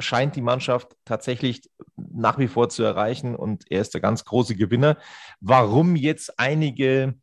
scheint 0.00 0.34
die 0.34 0.42
Mannschaft 0.42 0.96
tatsächlich 1.04 1.70
nach 1.96 2.38
wie 2.38 2.48
vor 2.48 2.68
zu 2.68 2.82
erreichen 2.82 3.36
und 3.36 3.70
er 3.70 3.80
ist 3.80 3.94
der 3.94 4.00
ganz 4.00 4.24
große 4.24 4.56
Gewinner. 4.56 4.96
Warum 5.40 5.94
jetzt 5.94 6.38
einige 6.38 7.14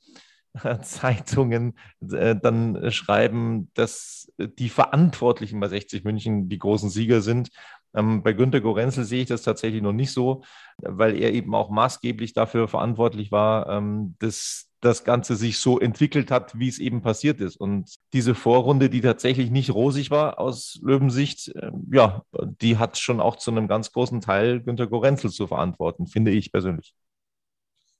Zeitungen 0.81 1.77
äh, 2.11 2.35
dann 2.35 2.91
schreiben, 2.91 3.71
dass 3.73 4.31
die 4.37 4.69
Verantwortlichen 4.69 5.59
bei 5.59 5.67
60 5.67 6.03
München 6.03 6.49
die 6.49 6.59
großen 6.59 6.89
Sieger 6.89 7.21
sind. 7.21 7.49
Ähm, 7.93 8.23
bei 8.23 8.33
Günter 8.33 8.61
Gorenzel 8.61 9.03
sehe 9.03 9.21
ich 9.23 9.27
das 9.27 9.43
tatsächlich 9.43 9.81
noch 9.81 9.93
nicht 9.93 10.11
so, 10.13 10.43
weil 10.77 11.15
er 11.15 11.33
eben 11.33 11.53
auch 11.55 11.69
maßgeblich 11.69 12.33
dafür 12.33 12.67
verantwortlich 12.67 13.31
war, 13.31 13.69
ähm, 13.69 14.15
dass 14.19 14.71
das 14.81 15.03
Ganze 15.03 15.35
sich 15.35 15.59
so 15.59 15.79
entwickelt 15.79 16.31
hat, 16.31 16.57
wie 16.57 16.67
es 16.67 16.79
eben 16.79 17.01
passiert 17.01 17.39
ist. 17.39 17.55
Und 17.55 17.95
diese 18.13 18.33
Vorrunde, 18.33 18.89
die 18.89 19.01
tatsächlich 19.01 19.51
nicht 19.51 19.69
rosig 19.73 20.09
war 20.09 20.39
aus 20.39 20.79
Löwensicht, 20.81 21.49
äh, 21.49 21.71
ja, 21.91 22.23
die 22.61 22.77
hat 22.77 22.97
schon 22.97 23.19
auch 23.19 23.35
zu 23.35 23.51
einem 23.51 23.67
ganz 23.67 23.91
großen 23.91 24.21
Teil 24.21 24.61
Günter 24.61 24.87
Gorenzel 24.87 25.29
zu 25.29 25.47
verantworten, 25.47 26.07
finde 26.07 26.31
ich 26.31 26.51
persönlich. 26.51 26.95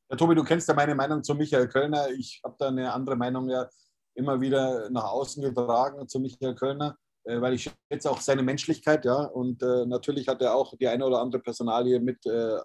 Ja, 0.10 0.18
Tobi, 0.18 0.36
du 0.36 0.44
kennst 0.44 0.68
ja 0.68 0.74
meine 0.74 0.96
Meinung 0.96 1.24
zu 1.24 1.36
Michael 1.36 1.68
Kölner. 1.68 2.10
Ich 2.10 2.42
habe 2.44 2.56
da 2.58 2.68
eine 2.68 2.92
andere 2.92 3.16
Meinung 3.16 3.48
ja 3.48 3.70
immer 4.16 4.42
wieder 4.42 4.90
nach 4.90 5.06
außen 5.06 5.42
getragen 5.42 6.08
zu 6.08 6.20
Michael 6.20 6.56
Kölner. 6.56 6.98
Äh, 7.24 7.40
weil 7.40 7.54
ich 7.54 7.72
schätze 7.92 8.10
auch 8.10 8.20
seine 8.20 8.42
Menschlichkeit, 8.42 9.06
ja. 9.06 9.24
Und 9.24 9.62
äh, 9.62 9.86
natürlich 9.86 10.28
hat 10.28 10.42
er 10.42 10.56
auch 10.56 10.76
die 10.78 10.88
eine 10.88 11.06
oder 11.06 11.22
andere 11.22 11.42
Personalie 11.42 12.00
mit 12.00 12.26
äh, 12.26 12.58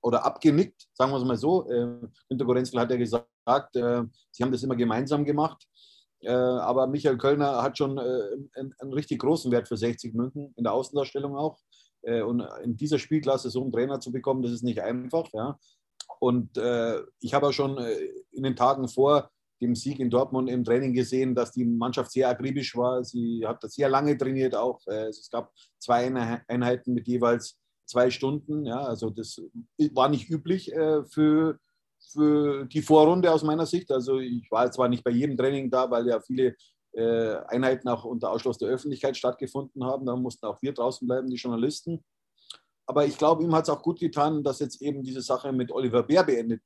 oder 0.00 0.24
abgenickt, 0.24 0.86
sagen 0.94 1.12
wir 1.12 1.18
es 1.18 1.24
mal 1.24 1.36
so. 1.36 1.68
Äh, 1.68 2.00
Günter 2.28 2.44
Gorenzel 2.44 2.80
hat 2.80 2.90
ja 2.90 2.96
gesagt, 2.96 3.76
äh, 3.76 4.02
sie 4.30 4.42
haben 4.42 4.52
das 4.52 4.62
immer 4.62 4.76
gemeinsam 4.76 5.24
gemacht. 5.24 5.66
Äh, 6.20 6.32
aber 6.32 6.86
Michael 6.86 7.18
Kölner 7.18 7.62
hat 7.62 7.76
schon 7.76 7.98
einen, 7.98 8.74
einen, 8.78 8.92
richtig 8.94 9.20
großen 9.20 9.52
Wert 9.52 9.68
für 9.68 9.76
60 9.76 10.14
München 10.14 10.54
in 10.56 10.64
der 10.64 10.72
Außendarstellung 10.72 11.36
auch. 11.36 11.58
und 12.02 12.42
in 12.62 12.76
dieser 12.76 12.98
Spielklasse 12.98 13.48
so 13.48 13.62
einen 13.62 13.72
Trainer 13.72 13.98
zu 13.98 14.12
bekommen, 14.12 14.42
das 14.42 14.52
ist 14.52 14.62
nicht 14.62 14.80
einfach, 14.80 15.26
ja. 15.32 15.58
Und 16.20 16.58
ich 17.20 17.32
habe 17.34 17.48
auch 17.48 17.52
schon 17.52 17.78
in 18.30 18.42
den 18.42 18.56
Tagen 18.56 18.88
vor 18.88 19.30
dem 19.64 19.74
Sieg 19.74 19.98
in 19.98 20.10
Dortmund 20.10 20.50
im 20.50 20.64
Training 20.64 20.92
gesehen, 20.92 21.34
dass 21.34 21.52
die 21.52 21.64
Mannschaft 21.64 22.12
sehr 22.12 22.28
akribisch 22.28 22.76
war. 22.76 23.02
Sie 23.02 23.44
hat 23.46 23.62
sehr 23.70 23.88
lange 23.88 24.16
trainiert 24.16 24.54
auch. 24.54 24.80
Äh, 24.86 25.08
es 25.08 25.28
gab 25.30 25.52
zwei 25.78 26.06
Einheiten 26.48 26.92
mit 26.92 27.08
jeweils 27.08 27.58
zwei 27.86 28.10
Stunden. 28.10 28.66
Ja, 28.66 28.80
also 28.80 29.10
das 29.10 29.40
war 29.92 30.08
nicht 30.08 30.28
üblich 30.30 30.72
äh, 30.72 31.04
für, 31.04 31.58
für 32.12 32.66
die 32.66 32.82
Vorrunde 32.82 33.32
aus 33.32 33.42
meiner 33.42 33.66
Sicht. 33.66 33.90
Also 33.90 34.18
ich 34.18 34.50
war 34.50 34.70
zwar 34.70 34.88
nicht 34.88 35.02
bei 35.02 35.10
jedem 35.10 35.36
Training 35.36 35.70
da, 35.70 35.90
weil 35.90 36.06
ja 36.06 36.20
viele 36.20 36.54
äh, 36.92 37.36
Einheiten 37.48 37.88
auch 37.88 38.04
unter 38.04 38.30
Ausschluss 38.30 38.58
der 38.58 38.68
Öffentlichkeit 38.68 39.16
stattgefunden 39.16 39.82
haben. 39.84 40.04
Da 40.06 40.14
mussten 40.14 40.46
auch 40.46 40.60
wir 40.62 40.74
draußen 40.74 41.06
bleiben, 41.08 41.28
die 41.28 41.36
Journalisten. 41.36 42.04
Aber 42.86 43.06
ich 43.06 43.16
glaube, 43.16 43.42
ihm 43.42 43.54
hat 43.54 43.64
es 43.64 43.70
auch 43.70 43.82
gut 43.82 43.98
getan, 43.98 44.42
dass 44.42 44.60
jetzt 44.60 44.82
eben 44.82 45.02
diese 45.02 45.22
Sache 45.22 45.52
mit 45.52 45.72
Oliver 45.72 46.02
Bär 46.02 46.22
beendet 46.22 46.60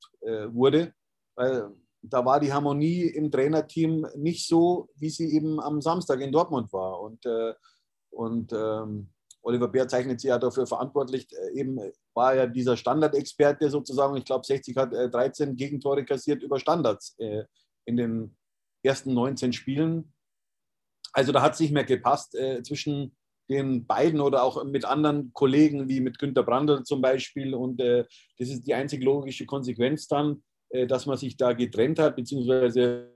wurde, 0.51 0.93
weil 1.37 1.71
da 2.01 2.25
war 2.25 2.39
die 2.39 2.53
Harmonie 2.53 3.03
im 3.03 3.31
Trainerteam 3.31 4.07
nicht 4.15 4.47
so, 4.47 4.89
wie 4.95 5.09
sie 5.09 5.33
eben 5.33 5.59
am 5.59 5.81
Samstag 5.81 6.21
in 6.21 6.31
Dortmund 6.31 6.71
war. 6.71 7.01
Und, 7.01 7.25
äh, 7.25 7.53
und 8.09 8.53
ähm, 8.53 9.09
Oliver 9.41 9.67
Bär 9.67 9.87
zeichnet 9.87 10.19
sich 10.21 10.29
ja 10.29 10.37
dafür 10.37 10.65
verantwortlich. 10.65 11.27
Äh, 11.31 11.59
eben 11.59 11.79
war 12.13 12.35
ja 12.35 12.47
dieser 12.47 12.77
Standardexperte 12.77 13.69
sozusagen. 13.69 14.15
Ich 14.17 14.25
glaube, 14.25 14.45
60 14.45 14.77
hat 14.77 14.93
äh, 14.93 15.09
13 15.09 15.55
Gegentore 15.55 16.05
kassiert 16.05 16.43
über 16.43 16.59
Standards 16.59 17.15
äh, 17.19 17.43
in 17.85 17.97
den 17.97 18.37
ersten 18.83 19.13
19 19.13 19.53
Spielen. 19.53 20.13
Also 21.11 21.31
da 21.31 21.41
hat 21.41 21.53
es 21.53 21.59
nicht 21.59 21.73
mehr 21.73 21.85
gepasst 21.85 22.35
äh, 22.35 22.61
zwischen 22.63 23.15
den 23.49 23.87
beiden 23.87 24.21
oder 24.21 24.43
auch 24.43 24.63
mit 24.63 24.85
anderen 24.85 25.33
Kollegen 25.33 25.89
wie 25.89 26.01
mit 26.01 26.19
Günter 26.19 26.43
Brandl 26.43 26.83
zum 26.83 27.01
Beispiel. 27.01 27.55
Und 27.55 27.81
äh, 27.81 28.05
das 28.37 28.49
ist 28.49 28.67
die 28.67 28.75
einzig 28.75 29.03
logische 29.03 29.45
Konsequenz 29.45 30.07
dann, 30.07 30.43
dass 30.87 31.05
man 31.05 31.17
sich 31.17 31.35
da 31.35 31.53
getrennt 31.53 31.99
hat, 31.99 32.15
beziehungsweise 32.15 33.13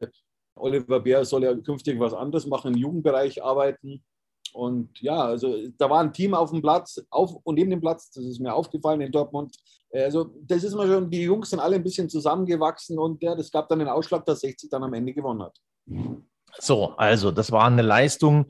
Oliver 0.56 1.00
Bär 1.00 1.26
soll 1.26 1.44
ja 1.44 1.56
künftig 1.56 2.00
was 2.00 2.14
anderes 2.14 2.46
machen, 2.46 2.74
im 2.74 2.80
Jugendbereich 2.80 3.44
arbeiten. 3.44 4.04
Und 4.54 5.02
ja, 5.02 5.24
also 5.24 5.68
da 5.78 5.90
war 5.90 6.02
ein 6.02 6.14
Team 6.14 6.34
auf 6.34 6.52
dem 6.52 6.62
Platz, 6.62 7.04
auf 7.10 7.36
und 7.44 7.56
neben 7.56 7.72
dem 7.72 7.82
Platz, 7.82 8.12
das 8.12 8.24
ist 8.24 8.40
mir 8.40 8.54
aufgefallen 8.54 9.02
in 9.02 9.12
Dortmund. 9.12 9.56
Also 9.92 10.36
das 10.42 10.64
ist 10.64 10.76
mal 10.76 10.88
schon, 10.88 11.10
die 11.10 11.24
Jungs 11.24 11.50
sind 11.50 11.60
alle 11.60 11.76
ein 11.76 11.84
bisschen 11.84 12.10
zusammengewachsen 12.10 13.00
und 13.00 13.22
ja, 13.24 13.36
das 13.36 13.52
gab 13.52 13.68
dann 13.70 13.80
den 13.80 13.88
Ausschlag, 13.88 14.26
dass 14.26 14.42
60 14.42 14.70
dann 14.70 14.84
am 14.84 14.94
Ende 14.94 15.14
gewonnen 15.14 15.42
hat. 15.44 15.58
So, 16.60 16.90
also 16.98 17.32
das 17.32 17.52
war 17.52 17.66
eine 17.66 17.82
Leistung, 17.82 18.46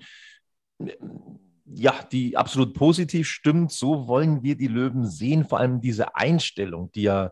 ja, 1.65 1.93
die 2.11 2.35
absolut 2.35 2.73
positiv 2.73 3.27
stimmt. 3.27 3.71
So 3.71 4.07
wollen 4.07 4.43
wir 4.43 4.55
die 4.55 4.67
Löwen 4.67 5.05
sehen. 5.05 5.45
Vor 5.45 5.59
allem 5.59 5.81
diese 5.81 6.15
Einstellung, 6.15 6.91
die 6.91 7.03
ja 7.03 7.27
äh, 7.27 7.29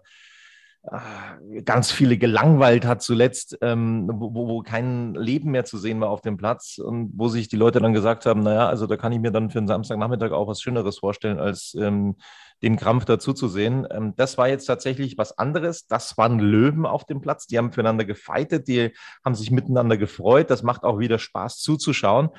ganz 1.64 1.92
viele 1.92 2.18
gelangweilt 2.18 2.86
hat 2.86 3.04
zuletzt, 3.04 3.56
ähm, 3.62 4.10
wo, 4.12 4.34
wo, 4.34 4.62
kein 4.64 5.14
Leben 5.14 5.52
mehr 5.52 5.64
zu 5.64 5.78
sehen 5.78 6.02
war 6.02 6.10
auf 6.10 6.22
dem 6.22 6.38
Platz 6.38 6.80
und 6.80 7.12
wo 7.16 7.28
sich 7.28 7.48
die 7.48 7.56
Leute 7.56 7.80
dann 7.80 7.94
gesagt 7.94 8.26
haben, 8.26 8.42
naja, 8.42 8.68
also 8.68 8.88
da 8.88 8.98
kann 8.98 9.12
ich 9.12 9.20
mir 9.20 9.32
dann 9.32 9.52
für 9.52 9.60
einen 9.60 9.68
Samstagnachmittag 9.68 10.32
auch 10.32 10.48
was 10.48 10.60
Schöneres 10.60 10.98
vorstellen, 10.98 11.40
als 11.40 11.76
ähm, 11.76 12.16
den 12.64 12.78
Krampf 12.78 13.06
dazu 13.06 13.34
zu 13.34 13.48
sehen. 13.48 13.88
Ähm, 13.92 14.16
das 14.16 14.40
war 14.40 14.48
jetzt 14.48 14.66
tatsächlich 14.66 15.20
was 15.20 15.38
anderes. 15.38 15.86
Das 15.86 16.18
waren 16.18 16.40
Löwen 16.40 16.88
auf 16.88 17.06
dem 17.06 17.22
Platz, 17.22 17.46
die 17.46 17.60
haben 17.60 17.72
füreinander 17.72 18.06
gefeitet, 18.06 18.68
die 18.68 18.92
haben 19.24 19.36
sich 19.36 19.52
miteinander 19.52 19.98
gefreut. 19.98 20.50
Das 20.50 20.64
macht 20.64 20.84
auch 20.84 20.98
wieder 20.98 21.20
Spaß 21.20 21.60
zuzuschauen. 21.60 22.30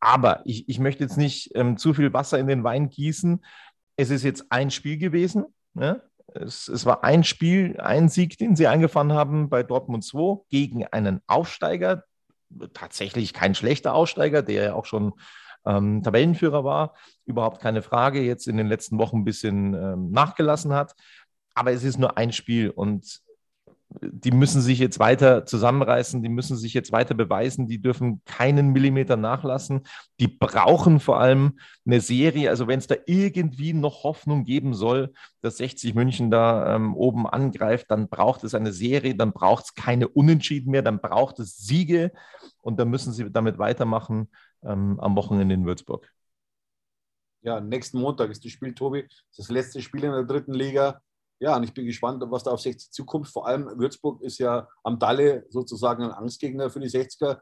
Aber 0.00 0.42
ich, 0.44 0.68
ich 0.68 0.80
möchte 0.80 1.04
jetzt 1.04 1.16
nicht 1.16 1.52
ähm, 1.54 1.76
zu 1.76 1.94
viel 1.94 2.12
Wasser 2.12 2.40
in 2.40 2.48
den 2.48 2.64
Wein 2.64 2.88
gießen. 2.88 3.44
Es 3.96 4.10
ist 4.10 4.24
jetzt 4.24 4.46
ein 4.50 4.72
Spiel 4.72 4.98
gewesen. 4.98 5.44
Ne? 5.74 6.02
Es, 6.32 6.68
es, 6.68 6.86
war 6.86 7.04
ein 7.04 7.24
Spiel, 7.24 7.78
ein 7.80 8.08
Sieg, 8.08 8.38
den 8.38 8.56
sie 8.56 8.66
eingefahren 8.66 9.12
haben 9.12 9.48
bei 9.48 9.62
Dortmund 9.62 10.04
2 10.04 10.44
gegen 10.50 10.86
einen 10.86 11.20
Aufsteiger. 11.26 12.04
Tatsächlich 12.72 13.32
kein 13.32 13.54
schlechter 13.54 13.94
Aufsteiger, 13.94 14.42
der 14.42 14.64
ja 14.64 14.74
auch 14.74 14.84
schon 14.84 15.12
ähm, 15.66 16.02
Tabellenführer 16.02 16.64
war. 16.64 16.94
Überhaupt 17.26 17.60
keine 17.60 17.82
Frage, 17.82 18.22
jetzt 18.22 18.46
in 18.48 18.56
den 18.56 18.66
letzten 18.66 18.98
Wochen 18.98 19.18
ein 19.18 19.24
bisschen 19.24 19.74
ähm, 19.74 20.10
nachgelassen 20.10 20.72
hat. 20.72 20.94
Aber 21.54 21.72
es 21.72 21.84
ist 21.84 21.98
nur 21.98 22.16
ein 22.16 22.32
Spiel 22.32 22.70
und 22.70 23.20
die 24.00 24.32
müssen 24.32 24.60
sich 24.60 24.78
jetzt 24.78 24.98
weiter 24.98 25.46
zusammenreißen, 25.46 26.22
die 26.22 26.28
müssen 26.28 26.56
sich 26.56 26.74
jetzt 26.74 26.92
weiter 26.92 27.14
beweisen, 27.14 27.68
die 27.68 27.80
dürfen 27.80 28.22
keinen 28.24 28.72
Millimeter 28.72 29.16
nachlassen. 29.16 29.82
Die 30.20 30.28
brauchen 30.28 31.00
vor 31.00 31.20
allem 31.20 31.58
eine 31.86 32.00
Serie. 32.00 32.50
Also 32.50 32.66
wenn 32.66 32.78
es 32.78 32.86
da 32.86 32.96
irgendwie 33.06 33.72
noch 33.72 34.02
Hoffnung 34.02 34.44
geben 34.44 34.74
soll, 34.74 35.12
dass 35.42 35.58
60 35.58 35.94
München 35.94 36.30
da 36.30 36.74
ähm, 36.74 36.94
oben 36.96 37.26
angreift, 37.26 37.90
dann 37.90 38.08
braucht 38.08 38.42
es 38.44 38.54
eine 38.54 38.72
Serie, 38.72 39.14
dann 39.14 39.32
braucht 39.32 39.66
es 39.66 39.74
keine 39.74 40.08
Unentschieden 40.08 40.70
mehr, 40.70 40.82
dann 40.82 41.00
braucht 41.00 41.38
es 41.38 41.56
Siege 41.56 42.12
und 42.60 42.80
dann 42.80 42.90
müssen 42.90 43.12
sie 43.12 43.30
damit 43.30 43.58
weitermachen 43.58 44.28
ähm, 44.64 44.98
am 44.98 45.14
Wochenende 45.16 45.54
in 45.54 45.66
Würzburg. 45.66 46.10
Ja, 47.42 47.60
nächsten 47.60 48.00
Montag 48.00 48.30
ist 48.30 48.44
das 48.44 48.52
Spiel, 48.52 48.74
Tobi. 48.74 49.06
Das 49.36 49.50
letzte 49.50 49.82
Spiel 49.82 50.04
in 50.04 50.12
der 50.12 50.24
dritten 50.24 50.54
Liga 50.54 51.02
ja, 51.44 51.56
und 51.56 51.64
ich 51.64 51.74
bin 51.74 51.84
gespannt, 51.84 52.24
was 52.26 52.42
da 52.42 52.52
auf 52.52 52.60
60 52.60 52.90
zukommt. 52.90 53.28
Vor 53.28 53.46
allem 53.46 53.70
Würzburg 53.78 54.22
ist 54.22 54.38
ja 54.38 54.66
am 54.82 54.98
Dalle 54.98 55.44
sozusagen 55.50 56.02
ein 56.02 56.10
Angstgegner 56.10 56.70
für 56.70 56.80
die 56.80 56.88
60er. 56.88 57.38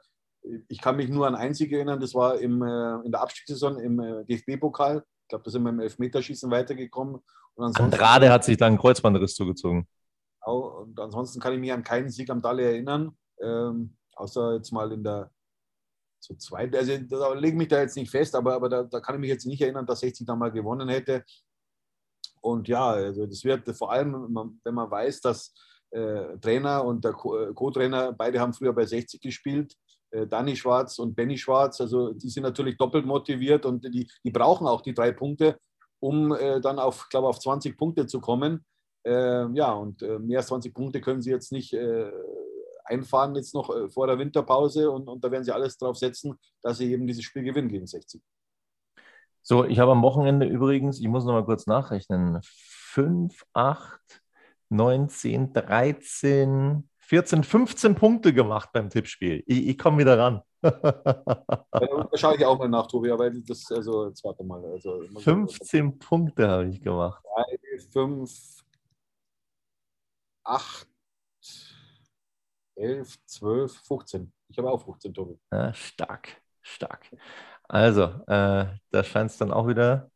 Ich 0.67 0.81
kann 0.81 0.97
mich 0.97 1.09
nur 1.09 1.29
an 1.29 1.37
einzige 1.37 1.77
erinnern, 1.77 2.01
das 2.01 2.12
war 2.12 2.41
im, 2.41 2.62
äh, 2.62 2.97
in 3.05 3.12
der 3.12 3.21
Abstiegssaison 3.23 3.79
im 3.79 4.01
äh, 4.01 4.25
DFB-Pokal. 4.25 5.05
Ich 5.23 5.29
glaube, 5.29 5.45
da 5.45 5.51
sind 5.53 5.62
wir 5.62 5.71
im 5.71 5.79
Elfmeterschießen 5.79 6.51
weitergekommen. 6.51 7.21
Und 7.55 7.79
Andrade 7.79 8.33
hat 8.33 8.43
sich 8.43 8.57
dann 8.57 8.71
einen 8.71 8.79
Kreuzbandriss 8.79 9.37
zugezogen. 9.37 9.87
Und 10.45 10.99
ansonsten 10.99 11.38
kann 11.38 11.53
ich 11.53 11.61
mich 11.61 11.73
an 11.73 11.85
keinen 11.85 12.11
Sieg 12.11 12.29
am 12.29 12.43
Dalle 12.43 12.65
erinnern, 12.65 13.17
ähm, 13.41 13.97
außer 14.17 14.55
jetzt 14.55 14.73
mal 14.73 14.91
in 14.91 15.05
der 15.05 15.31
so 16.19 16.35
zweiten. 16.35 16.75
Also 16.75 16.99
da 16.99 17.35
lege 17.35 17.53
ich 17.53 17.59
mich 17.59 17.69
da 17.69 17.81
jetzt 17.81 17.97
nicht 17.97 18.11
fest, 18.11 18.35
aber, 18.35 18.55
aber 18.55 18.69
da, 18.69 18.83
da, 18.83 18.99
kann 18.99 19.15
ich 19.15 19.21
mich 19.21 19.31
jetzt 19.31 19.47
nicht 19.47 19.62
erinnern, 19.62 19.87
dass 19.87 20.01
60 20.01 20.27
da 20.27 20.35
mal 20.35 20.51
gewonnen 20.51 20.88
hätte. 20.88 21.25
Und 22.43 22.69
ja, 22.69 22.91
also 22.91 23.27
das 23.27 23.45
wird 23.45 23.69
vor 23.77 23.93
allem, 23.93 24.13
wenn 24.65 24.75
man 24.75 24.91
weiß, 24.91 25.21
dass 25.21 25.55
äh, 25.93 26.39
Trainer 26.39 26.85
und 26.85 27.05
der 27.05 27.13
äh, 27.13 27.55
Co-Trainer, 27.55 28.13
beide 28.13 28.41
haben 28.41 28.53
früher 28.53 28.73
bei 28.73 28.85
60 28.85 29.21
gespielt, 29.21 29.75
äh, 30.11 30.27
Danny 30.27 30.57
Schwarz 30.57 30.99
und 30.99 31.15
Benny 31.15 31.39
Schwarz, 31.39 31.81
also 31.81 32.13
die 32.13 32.31
sind 32.31 32.43
natürlich 32.43 32.77
doppelt 32.77 33.07
motiviert 33.07 33.65
und 33.65 33.85
die, 33.85 34.11
die 34.25 34.31
brauchen 34.31 34.67
auch 34.67 34.81
die 34.81 34.95
drei 34.95 35.13
Punkte, 35.13 35.59
um 36.01 36.33
äh, 36.33 36.61
dann 36.61 36.79
auf, 36.79 37.09
glaube 37.11 37.29
auf 37.29 37.39
20 37.39 37.79
Punkte 37.79 38.07
zu 38.07 38.21
kommen. 38.21 38.65
Ähm, 39.05 39.55
ja, 39.55 39.73
und 39.73 40.03
äh, 40.03 40.19
mehr 40.19 40.39
als 40.39 40.49
20 40.49 40.75
Punkte 40.75 41.01
können 41.01 41.23
sie 41.23 41.31
jetzt 41.31 41.53
nicht 41.53 41.73
äh, 41.75 42.11
einfahren 42.85 43.37
jetzt 43.37 43.55
noch 43.55 43.71
vor 43.91 44.09
der 44.09 44.19
Winterpause 44.19 44.91
und, 44.91 45.09
und 45.09 45.23
da 45.23 45.31
werden 45.31 45.45
sie 45.45 45.55
alles 45.55 45.79
drauf 45.79 45.97
setzen, 45.97 46.35
dass 46.63 46.79
sie 46.79 46.91
eben 46.93 47.07
dieses 47.07 47.25
Spiel 47.25 47.45
gewinnen 47.45 47.69
gegen 47.69 47.87
60. 47.87 48.21
So, 49.43 49.65
ich 49.65 49.81
habe 49.81 49.91
am 49.91 50.03
Wochenende 50.03 50.47
übrigens, 50.47 51.01
ich 51.01 51.09
muss 51.09 51.25
noch 51.25 51.33
mal 51.33 51.45
kurz 51.45 51.67
nachrechnen, 51.67 52.39
5, 52.43 53.45
8, 53.55 54.23
19, 54.69 55.53
13, 55.53 56.89
14, 56.99 57.45
15 57.45 57.95
Punkte 57.97 58.33
gemacht 58.33 58.71
beim 58.73 58.89
Tippspiel. 58.89 59.43
Ich, 59.47 59.67
ich 59.69 59.79
komme 59.79 59.99
wieder 59.99 60.19
ran. 60.19 60.43
da 60.63 62.09
schaue 62.15 62.37
ich 62.37 62.47
auch 62.47 62.57
mal 62.57 62.69
nach, 62.69 62.87
Tobi, 62.87 63.11
aber 63.11 63.31
das, 63.31 63.71
also, 63.73 64.07
jetzt 64.07 64.23
warte 64.25 64.45
mal. 64.45 64.65
Also, 64.65 65.03
15 65.19 65.99
Punkte 65.99 66.49
habe 66.49 66.69
ich 66.69 66.81
gemacht. 66.81 67.23
3, 67.35 67.79
5, 67.93 68.65
8, 70.45 70.89
11, 72.77 73.17
12, 73.27 73.73
15. 73.73 74.33
Ich 74.49 74.59
habe 74.59 74.71
auch 74.71 74.85
15, 74.85 75.13
Tobi. 75.13 75.39
Ja, 75.51 75.75
stark, 75.75 76.41
stark. 76.61 77.11
Also, 77.73 78.03
äh, 78.27 78.67
da 78.91 79.03
scheint 79.03 79.31
es 79.31 79.39
dann 79.39 79.51
auch 79.51 79.67
wieder 79.67 80.11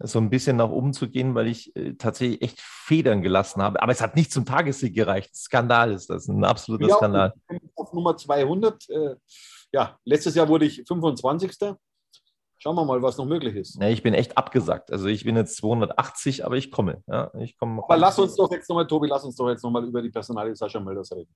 so 0.00 0.18
ein 0.18 0.28
bisschen 0.28 0.58
nach 0.58 0.68
oben 0.68 0.92
zu 0.92 1.08
gehen, 1.08 1.34
weil 1.34 1.46
ich 1.46 1.74
äh, 1.74 1.94
tatsächlich 1.94 2.42
echt 2.42 2.60
Federn 2.60 3.22
gelassen 3.22 3.62
habe. 3.62 3.82
Aber 3.82 3.90
es 3.90 4.02
hat 4.02 4.16
nicht 4.16 4.30
zum 4.30 4.44
Tagessieg 4.44 4.94
gereicht. 4.94 5.34
Skandal 5.34 5.92
ist 5.94 6.10
das, 6.10 6.28
ein 6.28 6.44
absoluter 6.44 6.88
ja, 6.88 6.96
Skandal. 6.96 7.32
Auf 7.74 7.94
Nummer 7.94 8.18
200. 8.18 8.90
Äh, 8.90 9.14
ja, 9.72 9.98
letztes 10.04 10.34
Jahr 10.34 10.46
wurde 10.48 10.66
ich 10.66 10.84
25. 10.86 11.56
Schauen 12.58 12.76
wir 12.76 12.84
mal, 12.84 13.00
was 13.00 13.16
noch 13.16 13.24
möglich 13.24 13.56
ist. 13.56 13.80
Ja, 13.80 13.88
ich 13.88 14.02
bin 14.02 14.12
echt 14.12 14.36
abgesagt. 14.36 14.92
Also 14.92 15.06
ich 15.06 15.24
bin 15.24 15.36
jetzt 15.36 15.56
280, 15.56 16.44
aber 16.44 16.58
ich 16.58 16.70
komme. 16.70 17.02
Ja, 17.06 17.30
ich 17.38 17.56
komme 17.56 17.82
aber 17.82 17.96
lass 17.96 18.18
uns 18.18 18.36
doch 18.36 18.52
jetzt 18.52 18.68
nochmal, 18.68 18.86
Tobi, 18.86 19.08
lass 19.08 19.24
uns 19.24 19.36
doch 19.36 19.48
jetzt 19.48 19.64
nochmal 19.64 19.84
über 19.86 20.02
die 20.02 20.10
Personalie 20.10 20.54
Sascha 20.54 20.78
Mölders 20.78 21.10
reden. 21.12 21.34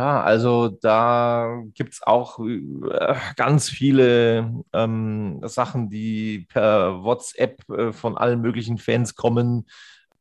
Ja, 0.00 0.22
also 0.22 0.68
da 0.68 1.62
gibt 1.74 1.92
es 1.92 2.02
auch 2.02 2.38
äh, 2.38 3.16
ganz 3.36 3.68
viele 3.68 4.64
ähm, 4.72 5.42
Sachen, 5.44 5.90
die 5.90 6.46
per 6.48 7.04
WhatsApp 7.04 7.68
äh, 7.68 7.92
von 7.92 8.16
allen 8.16 8.40
möglichen 8.40 8.78
Fans 8.78 9.14
kommen, 9.14 9.68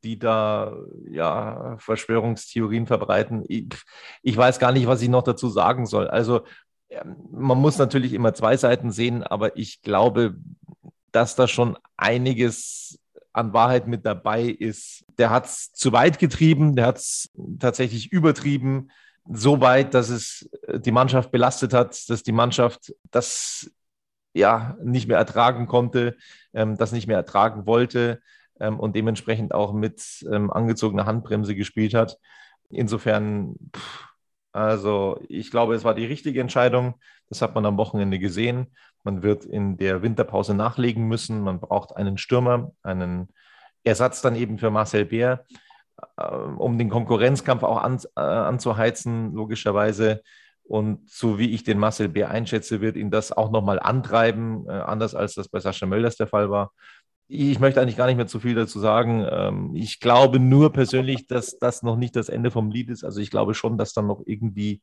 die 0.04 0.20
da 0.20 0.76
ja 1.10 1.78
Verschwörungstheorien 1.78 2.88
verbreiten. 2.88 3.46
Ich, 3.48 3.70
ich 4.22 4.36
weiß 4.36 4.60
gar 4.60 4.74
nicht, 4.74 4.86
was 4.86 5.02
ich 5.02 5.08
noch 5.08 5.24
dazu 5.24 5.48
sagen 5.48 5.86
soll. 5.86 6.10
Also 6.10 6.42
ähm, 6.90 7.16
man 7.32 7.58
muss 7.58 7.78
natürlich 7.78 8.12
immer 8.12 8.34
zwei 8.34 8.58
Seiten 8.58 8.92
sehen, 8.92 9.24
aber 9.24 9.56
ich 9.56 9.82
glaube, 9.82 10.36
dass 11.14 11.38
da 11.38 11.48
schon 11.48 11.78
einiges 11.96 13.00
an 13.32 13.54
Wahrheit 13.54 13.88
mit 13.88 14.06
dabei 14.06 14.44
ist. 14.44 15.06
Der 15.18 15.30
hat 15.30 15.46
es 15.46 15.72
zu 15.72 15.94
weit 15.94 16.20
getrieben, 16.20 16.76
der 16.76 16.88
hat 16.88 16.98
es 16.98 17.32
tatsächlich 17.60 18.12
übertrieben 18.12 18.90
so 19.32 19.62
weit, 19.62 19.94
dass 19.94 20.10
es 20.10 20.50
äh, 20.68 20.80
die 20.80 20.92
Mannschaft 20.92 21.32
belastet 21.32 21.74
hat, 21.74 22.10
dass 22.10 22.24
die 22.24 22.32
Mannschaft 22.32 22.94
das 23.12 23.72
ja 24.34 24.78
nicht 24.84 25.08
mehr 25.08 25.18
ertragen 25.18 25.68
konnte, 25.68 26.18
ähm, 26.54 26.78
das 26.78 26.92
nicht 26.92 27.08
mehr 27.08 27.18
ertragen 27.18 27.66
wollte 27.66 28.22
ähm, 28.60 28.80
und 28.80 28.96
dementsprechend 28.96 29.54
auch 29.54 29.74
mit 29.74 30.26
ähm, 30.32 30.52
angezogener 30.52 31.06
Handbremse 31.06 31.56
gespielt 31.56 31.94
hat. 31.94 32.18
Insofern, 32.70 33.56
pff, 33.76 34.08
also 34.52 35.20
ich 35.28 35.52
glaube, 35.52 35.76
es 35.76 35.84
war 35.84 35.94
die 35.94 36.06
richtige 36.06 36.42
Entscheidung. 36.42 36.96
Das 37.30 37.42
hat 37.42 37.56
man 37.56 37.66
am 37.66 37.78
Wochenende 37.78 38.20
gesehen. 38.20 38.68
Man 39.04 39.22
wird 39.22 39.46
in 39.46 39.78
der 39.78 40.02
Winterpause 40.02 40.54
nachlegen 40.54 41.08
müssen. 41.08 41.42
Man 41.42 41.60
braucht 41.60 41.96
einen 41.96 42.18
Stürmer, 42.18 42.72
einen 42.84 43.30
Ersatz 43.84 44.22
dann 44.22 44.36
eben 44.36 44.58
für 44.58 44.72
Marcel 44.72 45.06
Bär. 45.06 45.46
Äh, 46.18 46.26
um 46.26 46.78
den 46.78 46.90
Konkurrenzkampf 46.90 47.64
auch 47.64 47.78
an, 47.78 48.00
äh, 48.16 48.22
anzuheizen, 48.22 49.34
logischerweise. 49.34 50.22
Und 50.64 51.10
so 51.10 51.40
wie 51.40 51.50
ich 51.52 51.64
den 51.64 51.80
Marcel 51.80 52.10
Bär 52.10 52.30
einschätze, 52.30 52.82
wird 52.82 52.96
ihn 52.96 53.10
das 53.12 53.32
auch 53.32 53.52
nochmal 53.52 53.80
antreiben, 53.80 54.66
äh, 54.68 54.74
anders 54.74 55.16
als 55.16 55.34
das 55.34 55.50
bei 55.50 55.60
Sascha 55.60 55.86
Mölders 55.86 56.16
der 56.18 56.28
Fall 56.28 56.50
war. 56.50 56.72
ich 57.32 57.60
möchte 57.60 57.82
eigentlich 57.82 57.98
gar 57.98 58.08
nicht 58.08 58.18
mehr 58.18 58.28
zu 58.28 58.40
viel 58.40 58.56
dazu 58.56 58.80
sagen. 58.80 59.26
Ähm, 59.30 59.76
ich 59.76 60.00
glaube 60.00 60.40
nur 60.40 60.74
persönlich, 60.74 61.28
dass 61.28 61.60
das 61.60 61.84
noch 61.84 61.96
nicht 61.96 62.16
das 62.16 62.30
Ende 62.30 62.52
vom 62.52 62.72
Lied 62.72 62.90
ist. 62.90 63.04
Also 63.04 63.22
ich 63.22 63.32
glaube 63.32 63.54
schon, 63.54 63.78
dass 63.78 63.94
dann 63.94 64.08
noch 64.08 64.22
irgendwie 64.26 64.82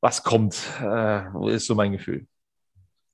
was 0.00 0.22
kommt, 0.22 0.56
äh, 0.82 1.54
ist 1.54 1.66
so 1.66 1.74
mein 1.74 1.92
Gefühl. 1.92 2.26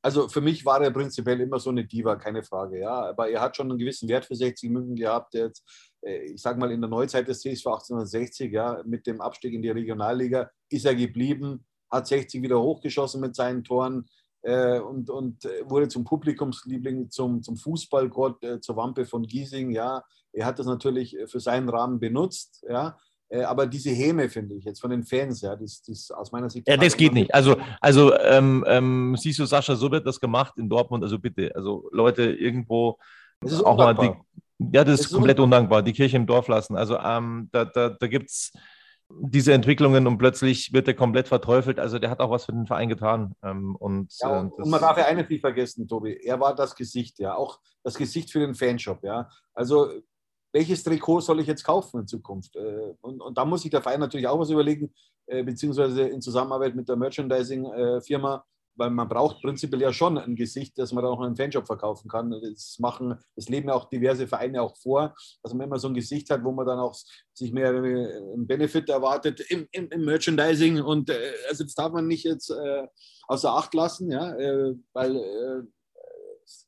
Also 0.04 0.28
für 0.28 0.42
mich 0.42 0.66
war 0.66 0.82
er 0.82 0.90
prinzipiell 0.90 1.40
immer 1.40 1.58
so 1.58 1.70
eine 1.70 1.86
Diva, 1.86 2.16
keine 2.16 2.42
Frage. 2.42 2.78
Ja, 2.78 3.08
aber 3.08 3.30
er 3.30 3.40
hat 3.40 3.56
schon 3.56 3.70
einen 3.70 3.78
gewissen 3.78 4.06
Wert 4.06 4.26
für 4.26 4.34
60 4.34 4.68
München 4.68 4.96
gehabt. 4.96 5.32
Der 5.32 5.46
jetzt, 5.46 5.64
äh, 6.02 6.24
ich 6.26 6.42
sage 6.42 6.60
mal, 6.60 6.70
in 6.70 6.82
der 6.82 6.90
Neuzeit 6.90 7.26
des 7.26 7.40
CSV 7.40 7.66
1860, 7.68 8.52
ja, 8.52 8.82
mit 8.84 9.06
dem 9.06 9.22
Abstieg 9.22 9.54
in 9.54 9.62
die 9.62 9.70
Regionalliga 9.70 10.50
ist 10.68 10.84
er 10.84 10.94
geblieben, 10.94 11.64
hat 11.90 12.06
60 12.06 12.42
wieder 12.42 12.60
hochgeschossen 12.60 13.22
mit 13.22 13.34
seinen 13.34 13.64
Toren 13.64 14.04
äh, 14.42 14.78
und, 14.78 15.08
und 15.08 15.42
wurde 15.62 15.88
zum 15.88 16.04
Publikumsliebling, 16.04 17.08
zum, 17.08 17.42
zum 17.42 17.56
Fußballgott, 17.56 18.44
äh, 18.44 18.60
zur 18.60 18.76
Wampe 18.76 19.06
von 19.06 19.22
Giesing. 19.22 19.70
Ja, 19.70 20.04
er 20.34 20.44
hat 20.44 20.58
das 20.58 20.66
natürlich 20.66 21.16
für 21.28 21.40
seinen 21.40 21.70
Rahmen 21.70 21.98
benutzt. 21.98 22.62
Ja, 22.68 22.88
äh, 22.88 22.92
aber 23.44 23.66
diese 23.66 23.90
Häme, 23.90 24.28
finde 24.28 24.54
ich, 24.54 24.64
jetzt 24.64 24.80
von 24.80 24.90
den 24.90 25.02
Fans, 25.02 25.40
ja, 25.40 25.56
das, 25.56 25.82
das 25.82 26.10
aus 26.10 26.30
meiner 26.30 26.50
Sicht. 26.50 26.68
Ja, 26.68 26.76
das 26.76 26.96
geht 26.96 27.14
nicht. 27.14 27.34
Also, 27.34 27.56
also 27.80 28.16
ähm, 28.18 28.64
ähm, 28.68 29.16
siehst 29.18 29.38
du, 29.38 29.46
Sascha, 29.46 29.74
so 29.74 29.90
wird 29.90 30.06
das 30.06 30.20
gemacht 30.20 30.54
in 30.56 30.68
Dortmund. 30.68 31.02
Also 31.02 31.18
bitte, 31.18 31.50
also 31.54 31.88
Leute 31.92 32.24
irgendwo 32.24 32.98
auch 33.64 33.76
mal 33.76 33.94
die. 33.94 34.12
Ja, 34.72 34.84
das, 34.84 34.98
das 34.98 35.06
ist 35.06 35.12
komplett 35.12 35.40
undankbar. 35.40 35.78
undankbar, 35.78 35.82
die 35.82 35.92
Kirche 35.92 36.16
im 36.16 36.26
Dorf 36.26 36.48
lassen. 36.48 36.76
Also 36.76 36.96
ähm, 36.98 37.48
da, 37.50 37.64
da, 37.64 37.90
da 37.90 38.06
gibt 38.06 38.30
es 38.30 38.52
diese 39.08 39.52
Entwicklungen 39.52 40.06
und 40.06 40.18
plötzlich 40.18 40.72
wird 40.72 40.88
er 40.88 40.94
komplett 40.94 41.28
verteufelt. 41.28 41.78
Also 41.78 41.98
der 41.98 42.10
hat 42.10 42.20
auch 42.20 42.30
was 42.30 42.44
für 42.44 42.52
den 42.52 42.66
Verein 42.66 42.88
getan. 42.88 43.34
Ähm, 43.42 43.76
und, 43.76 44.12
ja, 44.20 44.40
und, 44.40 44.52
äh, 44.52 44.62
und 44.62 44.70
man 44.70 44.80
darf 44.80 44.96
ja 44.96 45.06
eines 45.06 45.28
nicht 45.28 45.40
vergessen, 45.40 45.88
Tobi. 45.88 46.18
Er 46.22 46.40
war 46.40 46.54
das 46.54 46.74
Gesicht, 46.74 47.18
ja, 47.18 47.34
auch 47.34 47.58
das 47.82 47.94
Gesicht 47.94 48.30
für 48.30 48.40
den 48.40 48.54
Fanshop, 48.54 49.02
ja. 49.02 49.28
Also 49.54 49.90
welches 50.54 50.84
Trikot 50.84 51.20
soll 51.20 51.40
ich 51.40 51.48
jetzt 51.48 51.64
kaufen 51.64 52.00
in 52.00 52.06
Zukunft? 52.06 52.54
Äh, 52.56 52.94
und, 53.00 53.20
und 53.20 53.36
da 53.36 53.44
muss 53.44 53.62
sich 53.62 53.72
der 53.72 53.82
Verein 53.82 54.00
natürlich 54.00 54.28
auch 54.28 54.38
was 54.38 54.50
überlegen, 54.50 54.94
äh, 55.26 55.42
beziehungsweise 55.42 56.02
in 56.02 56.22
Zusammenarbeit 56.22 56.76
mit 56.76 56.88
der 56.88 56.96
Merchandising-Firma, 56.96 58.44
weil 58.76 58.90
man 58.90 59.08
braucht 59.08 59.42
prinzipiell 59.42 59.82
ja 59.82 59.92
schon 59.92 60.16
ein 60.16 60.36
Gesicht, 60.36 60.78
das 60.78 60.92
man 60.92 61.02
dann 61.02 61.12
auch 61.12 61.20
in 61.20 61.26
einem 61.26 61.36
Fanshop 61.36 61.66
verkaufen 61.66 62.08
kann. 62.08 62.30
Das 62.30 62.76
machen, 62.78 63.18
das 63.34 63.48
leben 63.48 63.68
ja 63.68 63.74
auch 63.74 63.88
diverse 63.88 64.28
Vereine 64.28 64.62
auch 64.62 64.76
vor, 64.76 65.14
dass 65.42 65.52
man 65.54 65.66
immer 65.66 65.78
so 65.78 65.88
ein 65.88 65.94
Gesicht 65.94 66.30
hat, 66.30 66.44
wo 66.44 66.52
man 66.52 66.66
dann 66.66 66.78
auch 66.78 66.96
sich 67.32 67.52
mehr 67.52 67.70
einen 67.70 68.46
Benefit 68.46 68.88
erwartet 68.88 69.40
im, 69.50 69.66
im, 69.72 69.88
im 69.88 70.04
Merchandising. 70.04 70.80
Und 70.80 71.10
äh, 71.10 71.32
also 71.48 71.64
das 71.64 71.74
darf 71.74 71.92
man 71.92 72.06
nicht 72.06 72.24
jetzt 72.24 72.50
äh, 72.50 72.86
außer 73.26 73.52
Acht 73.52 73.74
lassen, 73.74 74.10
ja, 74.10 74.36
äh, 74.36 74.74
weil 74.92 75.16
äh, 75.16 75.62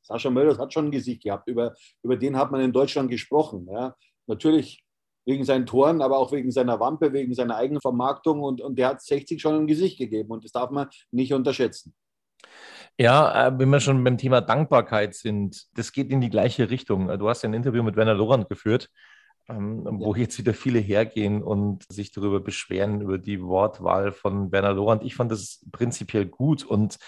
Sascha 0.02 0.30
Mölders 0.30 0.58
hat 0.58 0.72
schon 0.72 0.86
ein 0.86 0.90
Gesicht 0.90 1.22
gehabt. 1.22 1.48
Über, 1.48 1.74
über 2.02 2.16
den 2.16 2.36
hat 2.36 2.50
man 2.50 2.60
in 2.60 2.72
Deutschland 2.72 3.10
gesprochen. 3.10 3.68
Ja. 3.70 3.94
Natürlich 4.26 4.82
wegen 5.26 5.44
seinen 5.44 5.66
Toren, 5.66 6.02
aber 6.02 6.18
auch 6.18 6.32
wegen 6.32 6.50
seiner 6.50 6.78
Wampe, 6.80 7.12
wegen 7.12 7.34
seiner 7.34 7.56
eigenen 7.56 7.80
Vermarktung. 7.80 8.42
Und, 8.42 8.60
und 8.60 8.78
der 8.78 8.88
hat 8.88 9.02
60 9.02 9.40
schon 9.40 9.54
ein 9.54 9.66
Gesicht 9.66 9.98
gegeben. 9.98 10.30
Und 10.30 10.44
das 10.44 10.52
darf 10.52 10.70
man 10.70 10.88
nicht 11.10 11.32
unterschätzen. 11.32 11.94
Ja, 12.98 13.48
äh, 13.48 13.58
wenn 13.58 13.68
wir 13.68 13.80
schon 13.80 14.02
beim 14.04 14.16
Thema 14.16 14.40
Dankbarkeit 14.40 15.14
sind, 15.14 15.66
das 15.74 15.92
geht 15.92 16.10
in 16.10 16.20
die 16.20 16.30
gleiche 16.30 16.70
Richtung. 16.70 17.08
Du 17.18 17.28
hast 17.28 17.42
ja 17.42 17.48
ein 17.48 17.54
Interview 17.54 17.82
mit 17.82 17.96
Werner 17.96 18.14
Lorand 18.14 18.48
geführt, 18.48 18.88
ähm, 19.48 19.84
wo 19.84 20.14
ja. 20.14 20.22
jetzt 20.22 20.38
wieder 20.38 20.54
viele 20.54 20.78
hergehen 20.78 21.42
und 21.42 21.84
sich 21.92 22.12
darüber 22.12 22.40
beschweren, 22.40 23.02
über 23.02 23.18
die 23.18 23.42
Wortwahl 23.42 24.12
von 24.12 24.50
Werner 24.50 24.72
Lorand. 24.72 25.04
Ich 25.04 25.14
fand 25.14 25.30
das 25.30 25.64
prinzipiell 25.72 26.24
gut 26.24 26.64
und 26.64 26.98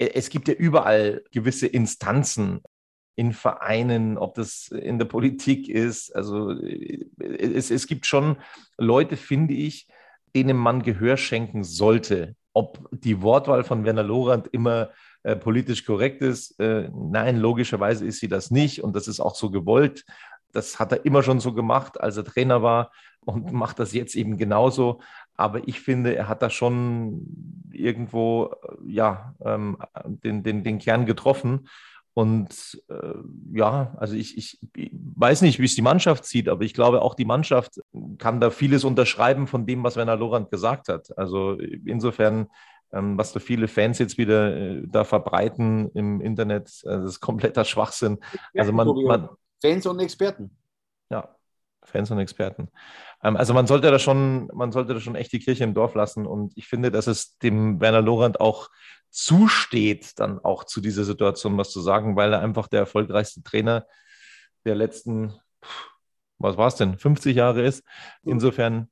es 0.00 0.30
gibt 0.30 0.48
ja 0.48 0.54
überall 0.54 1.22
gewisse 1.30 1.66
Instanzen 1.66 2.62
in 3.16 3.32
Vereinen, 3.32 4.16
ob 4.16 4.34
das 4.34 4.68
in 4.68 4.98
der 4.98 5.04
Politik 5.04 5.68
ist. 5.68 6.16
Also 6.16 6.52
es, 6.52 7.70
es 7.70 7.86
gibt 7.86 8.06
schon 8.06 8.38
Leute, 8.78 9.16
finde 9.18 9.52
ich, 9.52 9.88
denen 10.34 10.56
man 10.56 10.82
Gehör 10.82 11.18
schenken 11.18 11.64
sollte. 11.64 12.34
Ob 12.54 12.88
die 12.92 13.20
Wortwahl 13.20 13.62
von 13.62 13.84
Werner 13.84 14.02
Lorand 14.02 14.48
immer 14.48 14.90
äh, 15.22 15.36
politisch 15.36 15.84
korrekt 15.84 16.22
ist, 16.22 16.58
äh, 16.58 16.88
nein, 16.94 17.36
logischerweise 17.36 18.06
ist 18.06 18.20
sie 18.20 18.28
das 18.28 18.50
nicht 18.50 18.82
und 18.82 18.96
das 18.96 19.06
ist 19.06 19.20
auch 19.20 19.34
so 19.34 19.50
gewollt. 19.50 20.04
Das 20.52 20.78
hat 20.78 20.92
er 20.92 21.04
immer 21.04 21.22
schon 21.22 21.40
so 21.40 21.52
gemacht, 21.52 22.00
als 22.00 22.16
er 22.16 22.24
Trainer 22.24 22.62
war 22.62 22.90
und 23.24 23.52
macht 23.52 23.78
das 23.78 23.92
jetzt 23.92 24.14
eben 24.14 24.36
genauso. 24.36 25.00
Aber 25.34 25.66
ich 25.66 25.80
finde, 25.80 26.14
er 26.14 26.28
hat 26.28 26.42
da 26.42 26.50
schon 26.50 27.26
irgendwo 27.72 28.54
ja, 28.86 29.34
ähm, 29.44 29.78
den, 30.04 30.42
den, 30.42 30.64
den 30.64 30.78
Kern 30.78 31.06
getroffen. 31.06 31.68
Und 32.12 32.82
äh, 32.88 33.14
ja, 33.52 33.94
also 33.96 34.14
ich, 34.14 34.36
ich, 34.36 34.58
weiß 34.92 35.42
nicht, 35.42 35.60
wie 35.60 35.64
es 35.64 35.76
die 35.76 35.82
Mannschaft 35.82 36.24
sieht, 36.24 36.48
aber 36.48 36.64
ich 36.64 36.74
glaube, 36.74 37.02
auch 37.02 37.14
die 37.14 37.24
Mannschaft 37.24 37.80
kann 38.18 38.40
da 38.40 38.50
vieles 38.50 38.84
unterschreiben 38.84 39.46
von 39.46 39.64
dem, 39.64 39.84
was 39.84 39.96
Werner 39.96 40.16
Lorand 40.16 40.50
gesagt 40.50 40.88
hat. 40.88 41.16
Also 41.16 41.54
insofern, 41.54 42.48
ähm, 42.92 43.16
was 43.16 43.32
da 43.32 43.40
viele 43.40 43.68
Fans 43.68 43.98
jetzt 43.98 44.18
wieder 44.18 44.56
äh, 44.56 44.82
da 44.86 45.04
verbreiten 45.04 45.90
im 45.94 46.20
Internet, 46.20 46.82
äh, 46.84 46.98
das 46.98 47.04
ist 47.04 47.20
kompletter 47.20 47.64
Schwachsinn. 47.64 48.18
Also 48.56 48.72
man, 48.72 48.88
man 48.88 49.28
Fans 49.62 49.86
und 49.86 50.00
Experten. 50.00 50.50
Ja, 51.10 51.36
Fans 51.84 52.10
und 52.10 52.18
Experten. 52.18 52.68
Ähm, 53.22 53.36
also 53.36 53.54
man 53.54 53.66
sollte 53.66 53.90
da 53.90 53.98
schon, 53.98 54.48
man 54.54 54.72
sollte 54.72 54.94
da 54.94 55.00
schon 55.00 55.14
echt 55.14 55.32
die 55.32 55.40
Kirche 55.40 55.64
im 55.64 55.74
Dorf 55.74 55.94
lassen. 55.94 56.26
Und 56.26 56.56
ich 56.56 56.66
finde, 56.66 56.90
dass 56.90 57.06
es 57.06 57.38
dem 57.38 57.80
Werner 57.80 58.02
Lorand 58.02 58.40
auch 58.40 58.68
zusteht, 59.10 60.18
dann 60.18 60.38
auch 60.38 60.64
zu 60.64 60.80
dieser 60.80 61.04
Situation 61.04 61.58
was 61.58 61.70
zu 61.70 61.80
sagen, 61.80 62.16
weil 62.16 62.32
er 62.32 62.40
einfach 62.40 62.68
der 62.68 62.80
erfolgreichste 62.80 63.42
Trainer 63.42 63.86
der 64.64 64.74
letzten, 64.74 65.34
was 66.38 66.56
war 66.56 66.68
es 66.68 66.76
denn, 66.76 66.98
50 66.98 67.36
Jahre 67.36 67.62
ist. 67.62 67.84
Insofern 68.22 68.88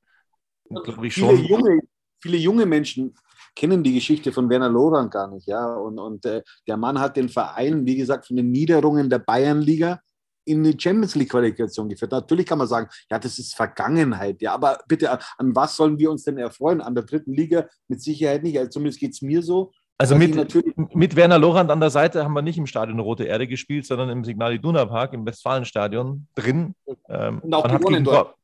glaube 0.69 1.07
ich 1.07 1.15
schon. 1.15 1.37
Viele 1.37 1.49
junge, 1.49 1.81
viele 2.21 2.37
junge 2.37 2.67
Menschen 2.67 3.15
kennen 3.55 3.83
die 3.83 3.95
Geschichte 3.95 4.33
von 4.33 4.49
Werner 4.51 4.69
Lorand 4.69 5.11
gar 5.11 5.29
nicht, 5.29 5.47
ja. 5.47 5.75
Und, 5.75 5.99
und 5.99 6.25
äh, 6.25 6.43
der 6.67 6.77
Mann 6.77 7.01
hat 7.01 7.17
den 7.17 7.29
Verein, 7.29 7.87
wie 7.87 7.97
gesagt, 7.97 8.27
von 8.27 8.37
den 8.37 8.51
Niederungen 8.51 9.11
der 9.11 9.19
Bayernliga 9.19 10.01
in 10.49 10.65
die 10.65 10.77
Champions 10.79 11.15
League 11.15 11.31
Qualifikation 11.31 11.89
geführt. 11.89 12.13
Natürlich 12.13 12.47
kann 12.47 12.59
man 12.59 12.67
sagen, 12.67 12.89
ja, 13.11 13.19
das 13.19 13.39
ist 13.39 13.55
Vergangenheit. 13.55 14.41
Ja, 14.41 14.55
aber 14.55 14.79
bitte, 14.89 15.11
an 15.11 15.55
was 15.55 15.77
sollen 15.77 15.99
wir 15.99 16.11
uns 16.11 16.25
denn 16.25 16.39
erfreuen? 16.39 16.81
An 16.81 16.95
der 16.95 17.05
dritten 17.05 17.35
Liga 17.35 17.67
mit 17.89 18.03
Sicherheit 18.03 18.43
nicht. 18.43 18.59
Also 18.59 18.71
zumindest 18.71 19.01
geht 19.01 19.13
es 19.13 19.23
mir 19.23 19.43
so. 19.43 19.73
Also 20.01 20.15
mit, 20.15 20.95
mit 20.95 21.17
Werner 21.17 21.39
Lorand 21.41 21.73
an 21.73 21.81
der 21.81 21.91
Seite 21.91 22.23
haben 22.23 22.33
wir 22.33 22.43
nicht 22.43 22.57
im 22.57 22.67
Stadion 22.67 23.01
Rote 23.01 23.25
Erde 23.25 23.49
gespielt, 23.49 23.85
sondern 23.85 24.11
im 24.11 24.25
Signal 24.25 24.55
Iduna 24.55 24.87
Park 24.87 25.13
im 25.13 25.27
Westfalenstadion 25.27 26.29
drin. 26.37 26.77
Ähm, 27.09 27.41
Und 27.41 27.53
auch 27.53 27.67
gewonnen 27.67 28.05
dort. 28.05 28.38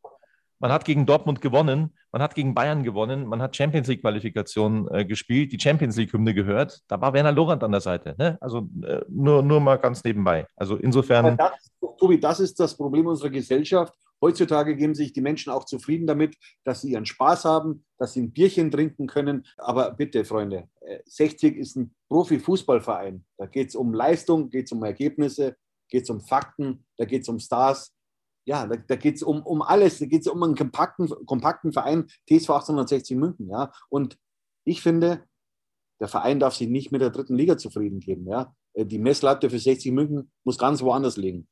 Man 0.59 0.73
hat 0.73 0.85
gegen 0.85 1.07
Dortmund 1.07 1.41
gewonnen, 1.41 1.95
man 2.13 2.23
hat 2.23 2.35
gegen 2.35 2.55
Bayern 2.55 2.85
gewonnen, 2.85 3.27
man 3.27 3.43
hat 3.43 3.57
Champions 3.57 3.89
League 3.89 4.03
Qualifikation 4.03 4.89
äh, 4.93 5.05
gespielt, 5.05 5.53
die 5.53 5.61
Champions 5.61 5.97
League 5.97 6.13
Hymne 6.13 6.35
gehört. 6.35 6.81
Da 6.89 7.01
war 7.01 7.13
Werner 7.13 7.33
Lorand 7.33 7.65
an 7.65 7.73
der 7.73 7.81
Seite. 7.81 8.15
Ne? 8.19 8.39
Also 8.41 8.69
äh, 8.83 9.01
nur, 9.09 9.43
nur 9.43 9.61
mal 9.61 9.77
ganz 9.77 10.03
nebenbei. 10.05 10.47
Also 10.57 10.77
insofern. 10.77 11.37
Das, 11.37 11.71
Tobi, 11.99 12.19
das 12.19 12.41
ist 12.41 12.59
das 12.61 12.77
Problem 12.77 13.07
unserer 13.07 13.31
Gesellschaft. 13.31 13.95
Heutzutage 14.21 14.77
geben 14.77 14.95
sich 14.95 15.13
die 15.13 15.21
Menschen 15.21 15.53
auch 15.53 15.65
zufrieden 15.65 16.07
damit, 16.07 16.37
dass 16.65 16.81
sie 16.81 16.93
ihren 16.93 17.05
Spaß 17.05 17.45
haben, 17.45 17.85
dass 17.99 18.15
sie 18.15 18.23
ein 18.23 18.33
Bierchen 18.33 18.71
trinken 18.71 19.07
können. 19.07 19.47
Aber 19.59 19.91
bitte, 19.91 20.25
Freunde, 20.25 20.69
60 21.05 21.57
äh, 21.57 21.59
ist 21.59 21.77
ein 21.77 21.95
Profifußballverein. 22.09 23.25
Da 23.37 23.47
geht 23.47 23.69
es 23.69 23.75
um 23.75 23.93
Leistung, 23.93 24.51
geht 24.51 24.67
es 24.67 24.73
um 24.73 24.83
Ergebnisse, 24.83 25.57
geht 25.89 26.05
es 26.05 26.11
um 26.11 26.21
Fakten, 26.21 26.85
da 26.97 27.05
geht 27.05 27.23
es 27.23 27.29
um 27.29 27.39
Stars 27.39 27.94
ja, 28.45 28.67
da, 28.67 28.77
da 28.77 28.97
geht 28.97 29.17
es 29.17 29.23
um, 29.23 29.43
um 29.43 29.63
alles. 29.63 29.99
Da 29.99 30.07
geht 30.07 30.23
es 30.23 30.27
um 30.27 30.43
einen 30.43 30.55
kompakten, 30.55 31.09
kompakten 31.27 31.73
Verein, 31.73 32.07
TSV 32.29 32.51
1860 32.51 33.17
München. 33.17 33.49
Ja. 33.49 33.73
Und 33.89 34.19
ich 34.65 34.83
finde, 34.83 35.25
der 36.01 36.09
Verein 36.09 36.41
darf 36.41 36.55
sich 36.55 36.69
nicht 36.69 36.93
mit 36.93 37.01
der 37.01 37.11
dritten 37.11 37.37
Liga 37.37 37.57
zufrieden 37.57 38.01
geben. 38.01 38.27
Ja. 38.29 38.55
Äh, 38.75 38.87
die 38.87 38.99
Messlatte 38.99 39.51
für 39.51 39.59
60 39.59 39.93
München 39.93 40.31
muss 40.45 40.59
ganz 40.59 40.83
woanders 40.83 41.17
liegen. 41.17 41.49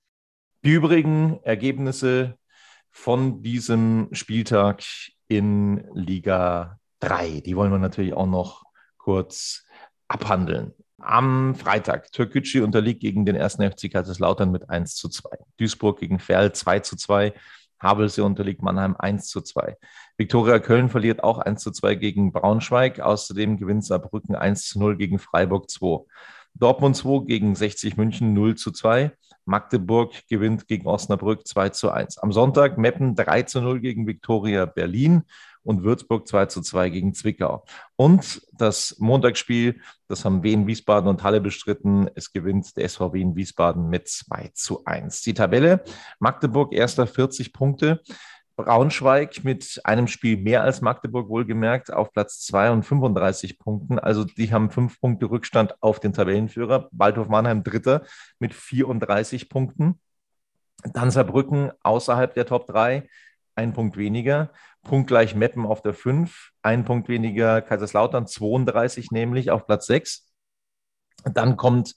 Die 0.65 0.73
übrigen 0.73 1.41
Ergebnisse 1.43 2.39
von 2.91 3.43
diesem 3.43 4.09
Spieltag 4.13 4.83
in 5.29 5.89
Liga 5.95 6.79
3, 7.01 7.41
die 7.41 7.57
wollen 7.57 7.73
wir 7.73 7.79
natürlich 7.79 8.13
auch 8.13 8.27
noch 8.27 8.65
kurz 8.99 9.65
abhandeln. 10.09 10.73
Am 11.03 11.57
Freitag, 11.57 12.13
Türkgücü 12.13 12.63
unterliegt 12.63 13.01
gegen 13.01 13.27
den 13.27 13.35
ersten 13.35 13.69
FC 13.69 13.91
Kaiserslautern 13.91 14.53
mit 14.53 14.71
1 14.71 14.95
zu 14.95 15.09
2. 15.09 15.31
Duisburg 15.59 15.99
gegen 15.99 16.21
Ferl 16.21 16.53
2 16.53 16.79
zu 16.79 16.97
2. 16.97 17.35
Havelse 17.81 18.23
unterliegt 18.23 18.63
Mannheim 18.63 18.95
1 18.97 19.27
zu 19.27 19.41
2. 19.41 19.77
Viktoria 20.17 20.61
Köln 20.61 20.89
verliert 20.89 21.25
auch 21.25 21.39
1 21.39 21.61
zu 21.61 21.73
2 21.73 21.97
gegen 21.97 22.31
Braunschweig. 22.31 23.01
Außerdem 23.01 23.57
gewinnt 23.57 23.85
Saarbrücken 23.85 24.37
1 24.37 24.69
zu 24.69 24.79
0 24.79 24.97
gegen 24.97 25.19
Freiburg 25.19 25.69
2. 25.69 26.05
Dortmund 26.55 26.97
2 26.97 27.25
gegen 27.27 27.57
60 27.57 27.97
München 27.97 28.33
0 28.33 28.55
zu 28.55 28.71
2. 28.71 29.11
Magdeburg 29.45 30.13
gewinnt 30.29 30.69
gegen 30.69 30.87
Osnabrück 30.87 31.49
2 31.49 31.71
zu 31.71 31.91
1. 31.91 32.19
Am 32.19 32.31
Sonntag 32.31 32.79
Meppen 32.79 33.17
3 33.17 33.43
zu 33.43 33.61
0 33.61 33.81
gegen 33.81 34.07
Viktoria 34.07 34.67
Berlin 34.67 35.25
und 35.65 35.83
Würzburg 35.83 36.27
2 36.27 36.47
zu 36.47 36.63
2 36.63 36.91
gegen 36.91 37.15
Zwickau. 37.15 37.65
Und 37.97 38.43
das 38.53 38.97
Montagsspiel, 38.99 39.81
das 40.09 40.25
haben 40.25 40.43
Wien, 40.43 40.67
Wiesbaden 40.67 41.09
und 41.09 41.23
Halle 41.23 41.41
bestritten. 41.41 42.11
Es 42.15 42.33
gewinnt 42.33 42.77
der 42.77 42.85
SV 42.85 43.13
Wien 43.13 43.37
Wiesbaden 43.37 43.89
mit 43.89 44.09
2 44.09 44.51
zu 44.55 44.85
1. 44.85 45.23
Die 45.23 45.35
Tabelle, 45.35 45.85
Magdeburg 46.19 46.73
erster 46.73 47.07
40 47.07 47.53
Punkte. 47.53 48.01
Braunschweig 48.57 49.45
mit 49.45 49.81
einem 49.85 50.07
Spiel 50.07 50.37
mehr 50.37 50.63
als 50.63 50.83
Magdeburg 50.83 51.29
wohlgemerkt 51.29 51.93
auf 51.93 52.13
Platz 52.13 52.41
2 52.41 52.71
und 52.71 52.83
35 52.85 53.59
Punkten. 53.59 53.99
Also 53.99 54.25
die 54.25 54.53
haben 54.53 54.71
fünf 54.71 55.01
Punkte 55.01 55.31
Rückstand 55.31 55.75
auf 55.83 56.01
den 56.01 56.13
Tabellenführer. 56.13 56.89
Waldhof 56.93 57.29
Mannheim 57.29 57.63
Dritter 57.65 58.03
mit 58.39 58.53
34 58.53 59.49
Punkten. 59.49 59.99
Dann 60.85 61.11
Saarbrücken 61.11 61.71
außerhalb 61.83 62.35
der 62.35 62.45
Top 62.45 62.67
3, 62.67 63.09
ein 63.55 63.73
Punkt 63.73 63.97
weniger. 63.97 64.51
Punktgleich 64.83 65.35
Meppen 65.35 65.67
auf 65.67 65.83
der 65.83 65.95
5, 65.95 66.51
ein 66.63 66.85
Punkt 66.85 67.09
weniger 67.09 67.63
Kaiserslautern, 67.63 68.27
32 68.27 69.11
nämlich 69.11 69.51
auf 69.51 69.67
Platz 69.67 69.87
6. 69.87 70.29
Dann 71.25 71.57
kommt 71.57 71.95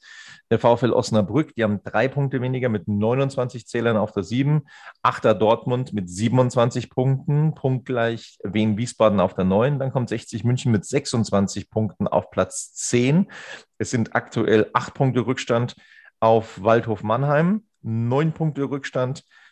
der 0.52 0.60
VfL 0.60 0.92
Osnabrück, 0.92 1.56
die 1.56 1.64
haben 1.64 1.82
drei 1.84 2.08
Punkte 2.08 2.42
weniger 2.42 2.70
mit 2.70 2.88
29 2.88 3.66
Zählern 3.66 3.98
auf 3.98 4.12
der 4.12 4.22
7. 4.22 4.68
Achter 5.02 5.34
Dortmund 5.34 5.94
mit 5.94 6.10
27 6.10 6.92
Punkten, 6.92 7.56
punktgleich 7.56 8.38
Wien 8.44 8.78
Wiesbaden 8.78 9.20
auf 9.20 9.34
der 9.34 9.46
9. 9.46 9.80
Dann 9.80 9.92
kommt 9.92 10.10
60 10.10 10.44
München 10.44 10.72
mit 10.72 10.86
26 10.86 11.72
Punkten 11.72 12.08
auf 12.08 12.30
Platz 12.30 12.74
10. 12.74 13.32
Es 13.80 13.90
sind 13.90 14.16
aktuell 14.16 14.70
acht 14.74 14.94
Punkte 14.94 15.26
Rückstand 15.26 15.76
auf 16.20 16.62
Waldhof 16.64 17.02
Mannheim, 17.02 17.64
neun 17.82 18.34
Punkte 18.34 18.64
Rückstand 18.64 19.20
auf 19.20 19.45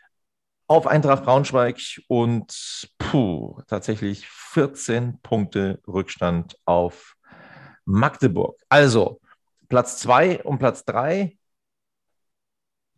Eintracht 0.68 1.24
Braunschweig 1.24 2.02
und 2.08 2.90
puh, 2.98 3.62
tatsächlich 3.68 4.28
14 4.28 5.20
Punkte 5.22 5.82
Rückstand 5.88 6.58
auf 6.66 7.16
Magdeburg. 7.86 8.60
Also, 8.70 9.20
Platz 9.70 9.98
zwei 9.98 10.42
und 10.44 10.60
Platz 10.60 10.86
drei 10.86 11.38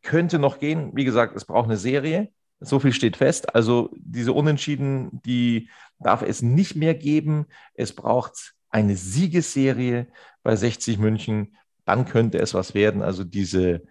könnte 0.02 0.40
noch 0.40 0.60
gehen. 0.60 0.92
Wie 0.94 1.06
gesagt, 1.06 1.36
es 1.36 1.46
braucht 1.46 1.66
eine 1.66 1.78
Serie. 1.78 2.32
So 2.60 2.80
viel 2.80 2.94
steht 2.94 3.18
fest. 3.18 3.54
Also 3.56 3.90
diese 3.96 4.34
Unentschieden, 4.34 5.22
die 5.26 5.70
darf 6.00 6.22
es 6.22 6.42
nicht 6.42 6.76
mehr 6.76 6.96
geben. 6.96 7.48
Es 7.74 7.94
braucht 7.94 8.54
eine 8.70 8.96
Siegesserie 8.96 10.08
bei 10.44 10.56
60 10.56 10.98
München. 10.98 11.58
Dann 11.86 12.06
könnte 12.06 12.40
es 12.40 12.54
was 12.54 12.74
werden. 12.74 13.02
Also 13.02 13.24
diese, 13.24 13.84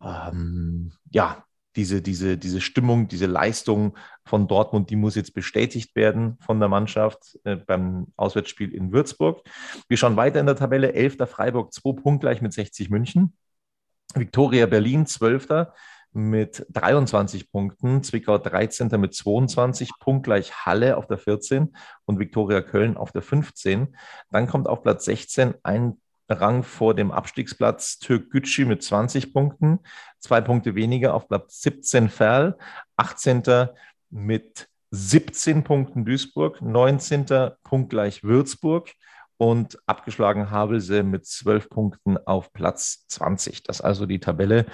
ähm, 0.00 0.92
ja, 1.10 1.44
diese, 1.76 2.02
diese, 2.02 2.36
diese 2.36 2.60
Stimmung, 2.60 3.08
diese 3.08 3.26
Leistung 3.26 3.96
von 4.24 4.48
Dortmund, 4.48 4.90
die 4.90 4.96
muss 4.96 5.14
jetzt 5.14 5.34
bestätigt 5.34 5.96
werden 5.96 6.36
von 6.40 6.60
der 6.60 6.68
Mannschaft 6.68 7.38
äh, 7.44 7.56
beim 7.56 8.08
Auswärtsspiel 8.16 8.74
in 8.74 8.92
Würzburg. 8.92 9.42
Wir 9.88 9.96
schauen 9.96 10.16
weiter 10.16 10.40
in 10.40 10.46
der 10.46 10.56
Tabelle. 10.56 10.92
11. 10.92 11.28
Freiburg, 11.28 11.72
2 11.72 12.00
punktgleich 12.00 12.42
mit 12.42 12.52
60 12.52 12.90
München. 12.90 13.34
Viktoria 14.14 14.66
Berlin, 14.66 15.06
12. 15.06 15.68
mit 16.12 16.66
23 16.70 17.50
Punkten. 17.50 18.02
Zwickau 18.02 18.36
13. 18.36 18.88
mit 19.00 19.14
22, 19.14 19.90
punktgleich 19.98 20.66
Halle 20.66 20.98
auf 20.98 21.06
der 21.06 21.18
14 21.18 21.74
und 22.04 22.18
Viktoria 22.18 22.60
Köln 22.60 22.98
auf 22.98 23.12
der 23.12 23.22
15. 23.22 23.96
Dann 24.30 24.46
kommt 24.46 24.68
auf 24.68 24.82
Platz 24.82 25.06
16 25.06 25.54
ein 25.62 25.98
Rang 26.40 26.62
vor 26.62 26.94
dem 26.94 27.10
Abstiegsplatz 27.10 27.98
Türk 27.98 28.30
Gücü 28.30 28.64
mit 28.64 28.82
20 28.82 29.32
Punkten, 29.32 29.80
zwei 30.18 30.40
Punkte 30.40 30.74
weniger 30.74 31.14
auf 31.14 31.28
Platz 31.28 31.62
17 31.62 32.08
Ferl, 32.08 32.58
18. 32.96 33.68
mit 34.10 34.68
17 34.90 35.64
Punkten 35.64 36.04
Duisburg, 36.04 36.60
19. 36.60 37.26
punktgleich 37.64 38.22
Würzburg 38.22 38.90
und 39.38 39.78
abgeschlagen 39.86 40.50
Havelse 40.50 41.02
mit 41.02 41.26
12 41.26 41.70
Punkten 41.70 42.18
auf 42.18 42.52
Platz 42.52 43.06
20. 43.08 43.62
Das 43.62 43.76
ist 43.76 43.80
also 43.80 44.06
die 44.06 44.20
Tabelle. 44.20 44.66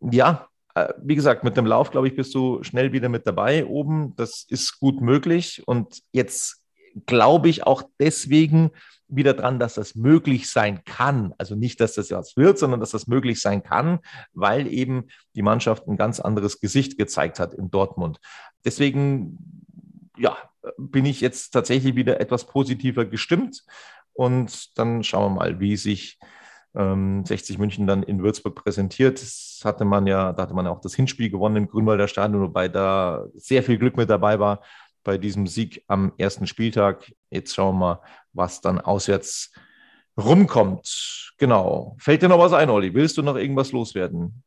Ja, 0.00 0.48
äh, 0.74 0.92
wie 0.98 1.14
gesagt, 1.14 1.44
mit 1.44 1.56
dem 1.56 1.66
Lauf, 1.66 1.90
glaube 1.90 2.08
ich, 2.08 2.16
bist 2.16 2.34
du 2.34 2.62
schnell 2.62 2.92
wieder 2.92 3.08
mit 3.08 3.26
dabei 3.26 3.64
oben. 3.64 4.14
Das 4.16 4.44
ist 4.48 4.80
gut 4.80 5.00
möglich. 5.00 5.62
Und 5.66 6.02
jetzt 6.12 6.63
glaube 7.06 7.48
ich 7.48 7.66
auch 7.66 7.82
deswegen, 7.98 8.70
wieder 9.08 9.34
dran, 9.34 9.58
dass 9.58 9.74
das 9.74 9.94
möglich 9.94 10.50
sein 10.50 10.82
kann. 10.84 11.34
Also 11.38 11.54
nicht, 11.54 11.80
dass 11.80 11.94
das 11.94 12.08
jetzt 12.08 12.36
wird, 12.36 12.58
sondern 12.58 12.80
dass 12.80 12.90
das 12.90 13.06
möglich 13.06 13.40
sein 13.40 13.62
kann, 13.62 14.00
weil 14.32 14.66
eben 14.66 15.08
die 15.34 15.42
Mannschaft 15.42 15.86
ein 15.86 15.96
ganz 15.96 16.20
anderes 16.20 16.60
Gesicht 16.60 16.98
gezeigt 16.98 17.38
hat 17.38 17.54
in 17.54 17.70
Dortmund. 17.70 18.18
Deswegen, 18.64 19.38
ja, 20.16 20.36
bin 20.78 21.04
ich 21.04 21.20
jetzt 21.20 21.50
tatsächlich 21.50 21.94
wieder 21.94 22.20
etwas 22.20 22.46
positiver 22.46 23.04
gestimmt. 23.04 23.64
Und 24.14 24.78
dann 24.78 25.02
schauen 25.02 25.32
wir 25.32 25.40
mal, 25.40 25.60
wie 25.60 25.76
sich 25.76 26.18
ähm, 26.74 27.24
60 27.24 27.58
München 27.58 27.86
dann 27.86 28.02
in 28.02 28.22
Würzburg 28.22 28.54
präsentiert. 28.54 29.20
Das 29.20 29.60
hatte 29.64 29.84
man 29.84 30.06
ja, 30.06 30.32
da 30.32 30.44
hatte 30.44 30.54
man 30.54 30.66
ja 30.66 30.72
auch 30.72 30.80
das 30.80 30.94
Hinspiel 30.94 31.30
gewonnen 31.30 31.56
im 31.56 31.68
Grünwalder 31.68 32.08
Stadion, 32.08 32.42
wobei 32.42 32.68
da 32.68 33.26
sehr 33.34 33.62
viel 33.62 33.78
Glück 33.78 33.96
mit 33.96 34.08
dabei 34.08 34.38
war 34.38 34.60
bei 35.04 35.18
diesem 35.18 35.46
Sieg 35.46 35.84
am 35.86 36.12
ersten 36.18 36.46
Spieltag. 36.46 37.12
Jetzt 37.30 37.54
schauen 37.54 37.76
wir 37.76 37.78
mal, 37.78 38.00
was 38.32 38.60
dann 38.60 38.80
auswärts 38.80 39.52
rumkommt. 40.16 41.32
Genau. 41.38 41.96
Fällt 42.00 42.22
dir 42.22 42.28
noch 42.28 42.38
was 42.38 42.52
ein, 42.52 42.70
Olli? 42.70 42.94
Willst 42.94 43.16
du 43.16 43.22
noch 43.22 43.36
irgendwas 43.36 43.72
loswerden? 43.72 44.42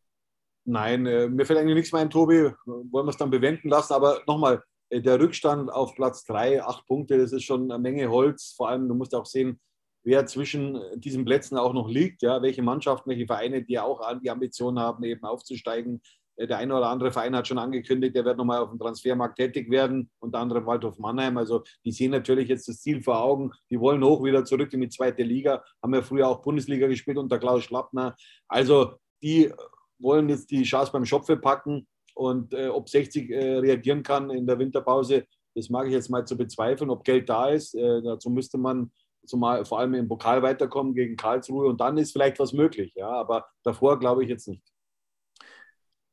Nein, 0.65 1.05
äh, 1.05 1.29
mir 1.29 1.45
fällt 1.45 1.59
eigentlich 1.59 1.75
nichts 1.75 1.93
mehr 1.93 2.01
ein, 2.01 2.09
Tobi. 2.09 2.51
Wollen 2.65 3.05
wir 3.05 3.09
es 3.09 3.17
dann 3.17 3.29
bewenden 3.29 3.69
lassen? 3.69 3.93
Aber 3.93 4.21
nochmal, 4.27 4.61
äh, 4.89 5.01
der 5.01 5.19
Rückstand 5.19 5.71
auf 5.71 5.95
Platz 5.95 6.25
3, 6.25 6.63
acht 6.63 6.85
Punkte, 6.87 7.17
das 7.17 7.31
ist 7.31 7.43
schon 7.43 7.71
eine 7.71 7.81
Menge 7.81 8.09
Holz. 8.09 8.53
Vor 8.55 8.69
allem, 8.69 8.87
du 8.87 8.95
musst 8.95 9.15
auch 9.15 9.25
sehen, 9.25 9.59
wer 10.03 10.25
zwischen 10.25 10.79
diesen 10.95 11.25
Plätzen 11.25 11.57
auch 11.57 11.73
noch 11.73 11.89
liegt, 11.89 12.21
ja, 12.21 12.41
welche 12.41 12.61
Mannschaften, 12.61 13.09
welche 13.09 13.27
Vereine, 13.27 13.63
die 13.63 13.79
auch 13.79 14.01
die 14.19 14.29
Ambition 14.29 14.79
haben, 14.79 15.03
eben 15.03 15.23
aufzusteigen. 15.23 16.01
Der 16.39 16.58
eine 16.58 16.76
oder 16.76 16.89
andere 16.89 17.12
Verein 17.12 17.36
hat 17.36 17.47
schon 17.47 17.58
angekündigt, 17.58 18.15
der 18.15 18.23
wird 18.26 18.38
nochmal 18.38 18.60
auf 18.60 18.69
dem 18.69 18.78
Transfermarkt 18.78 19.38
tätig 19.38 19.69
werden, 19.71 20.10
unter 20.19 20.39
anderem 20.39 20.65
Waldhof 20.65 21.00
Mannheim. 21.00 21.38
Also 21.38 21.63
die 21.84 21.91
sehen 21.91 22.12
natürlich 22.12 22.47
jetzt 22.47 22.67
das 22.67 22.82
Ziel 22.82 23.02
vor 23.02 23.21
Augen. 23.21 23.52
Die 23.69 23.80
wollen 23.80 24.04
hoch 24.04 24.23
wieder 24.23 24.45
zurück 24.45 24.71
in 24.73 24.82
die 24.82 24.89
zweite 24.89 25.23
Liga, 25.23 25.63
haben 25.82 25.93
ja 25.93 26.02
früher 26.02 26.28
auch 26.28 26.41
Bundesliga 26.41 26.88
gespielt 26.88 27.17
unter 27.17 27.39
Klaus 27.39 27.63
Schlappner. 27.63 28.15
Also 28.47 28.93
die 29.23 29.52
wollen 30.00 30.30
jetzt 30.30 30.52
die 30.52 30.63
Chance 30.63 30.91
beim 30.91 31.06
Schopfe 31.06 31.38
packen 31.38 31.88
und 32.13 32.54
äh, 32.54 32.67
ob 32.67 32.89
60 32.89 33.30
äh, 33.30 33.58
reagieren 33.58 34.04
kann 34.04 34.30
in 34.30 34.45
der 34.45 34.60
Winterpause, 34.60 35.26
das 35.56 35.69
mag 35.69 35.88
ich 35.88 35.93
jetzt 35.93 36.10
mal 36.10 36.26
zu 36.26 36.38
bezweifeln. 36.38 36.89
Ob 36.89 37.04
Geld 37.04 37.30
da 37.30 37.50
ist, 37.50 37.73
äh, 37.73 38.02
dazu 38.02 38.30
müsste 38.30 38.58
man 38.58 38.91
zumal 39.26 39.65
vor 39.65 39.80
allem 39.80 39.93
im 39.95 40.08
Pokal 40.08 40.41
weiterkommen 40.41 40.93
gegen 40.93 41.15
Karlsruhe 41.15 41.67
und 41.67 41.82
dann 41.82 41.97
ist 41.97 42.12
vielleicht 42.12 42.39
was 42.39 42.54
möglich. 42.54 42.93
Ja, 42.95 43.10
aber 43.10 43.45
davor 43.63 44.00
glaube 44.00 44.23
ich 44.23 44.30
jetzt 44.30 44.47
nicht. 44.47 44.63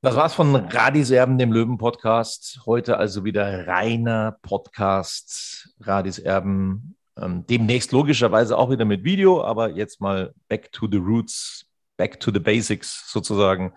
Das 0.05 0.17
war's 0.17 0.35
von 0.35 0.55
Radiserben, 0.55 1.38
dem 1.38 1.51
Löwen-Podcast. 1.51 2.61
Heute 2.67 2.99
also 2.99 3.25
wieder 3.25 3.67
reiner 3.67 4.37
Podcast 4.43 5.75
Radiserben. 5.81 6.95
Ähm, 7.17 7.47
demnächst 7.47 7.90
logischerweise 7.90 8.59
auch 8.59 8.69
wieder 8.69 8.85
mit 8.85 9.03
Video, 9.03 9.43
aber 9.43 9.71
jetzt 9.71 10.03
mal 10.03 10.35
back 10.47 10.71
to 10.73 10.87
the 10.90 10.99
roots, 10.99 11.64
back 11.97 12.21
to 12.21 12.31
the 12.31 12.38
basics 12.38 13.11
sozusagen 13.11 13.73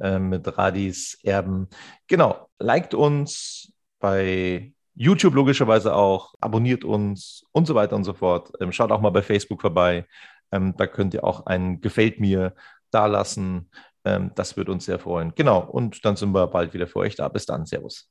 äh, 0.00 0.18
mit 0.18 0.58
Radis 0.58 1.16
Erben. 1.22 1.68
Genau, 2.08 2.48
liked 2.58 2.94
uns 2.94 3.72
bei 4.00 4.72
YouTube 4.96 5.34
logischerweise 5.34 5.94
auch, 5.94 6.34
abonniert 6.40 6.84
uns 6.84 7.44
und 7.52 7.68
so 7.68 7.76
weiter 7.76 7.94
und 7.94 8.02
so 8.02 8.14
fort. 8.14 8.50
Ähm, 8.60 8.72
schaut 8.72 8.90
auch 8.90 9.00
mal 9.00 9.10
bei 9.10 9.22
Facebook 9.22 9.60
vorbei. 9.60 10.06
Ähm, 10.50 10.74
da 10.76 10.88
könnt 10.88 11.14
ihr 11.14 11.22
auch 11.22 11.46
ein 11.46 11.80
Gefällt 11.80 12.18
mir 12.18 12.56
dalassen. 12.90 13.70
Ähm, 14.04 14.30
das 14.34 14.56
würde 14.56 14.72
uns 14.72 14.84
sehr 14.84 14.98
freuen. 14.98 15.32
Genau, 15.34 15.60
und 15.60 16.04
dann 16.04 16.16
sind 16.16 16.32
wir 16.32 16.46
bald 16.46 16.74
wieder 16.74 16.86
für 16.86 17.00
euch 17.00 17.16
da. 17.16 17.28
Bis 17.28 17.46
dann. 17.46 17.66
Servus. 17.66 18.10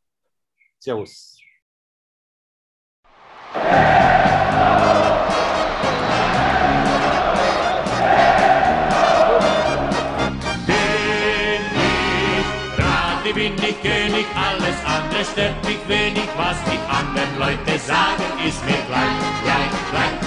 Servus. 0.79 1.37
bin 13.37 13.53
ich 13.53 13.81
König, 13.83 14.25
alles 14.35 14.77
andere 14.83 15.23
stört 15.23 15.63
mich 15.63 15.77
wenig, 15.87 16.27
was 16.37 16.57
die 16.65 16.79
anderen 16.89 17.37
Leute 17.37 17.77
sagen, 17.77 18.23
ist 18.43 18.65
mir 18.65 18.81
gleich, 18.87 19.43
gleich, 19.43 19.91
gleich. 19.91 20.26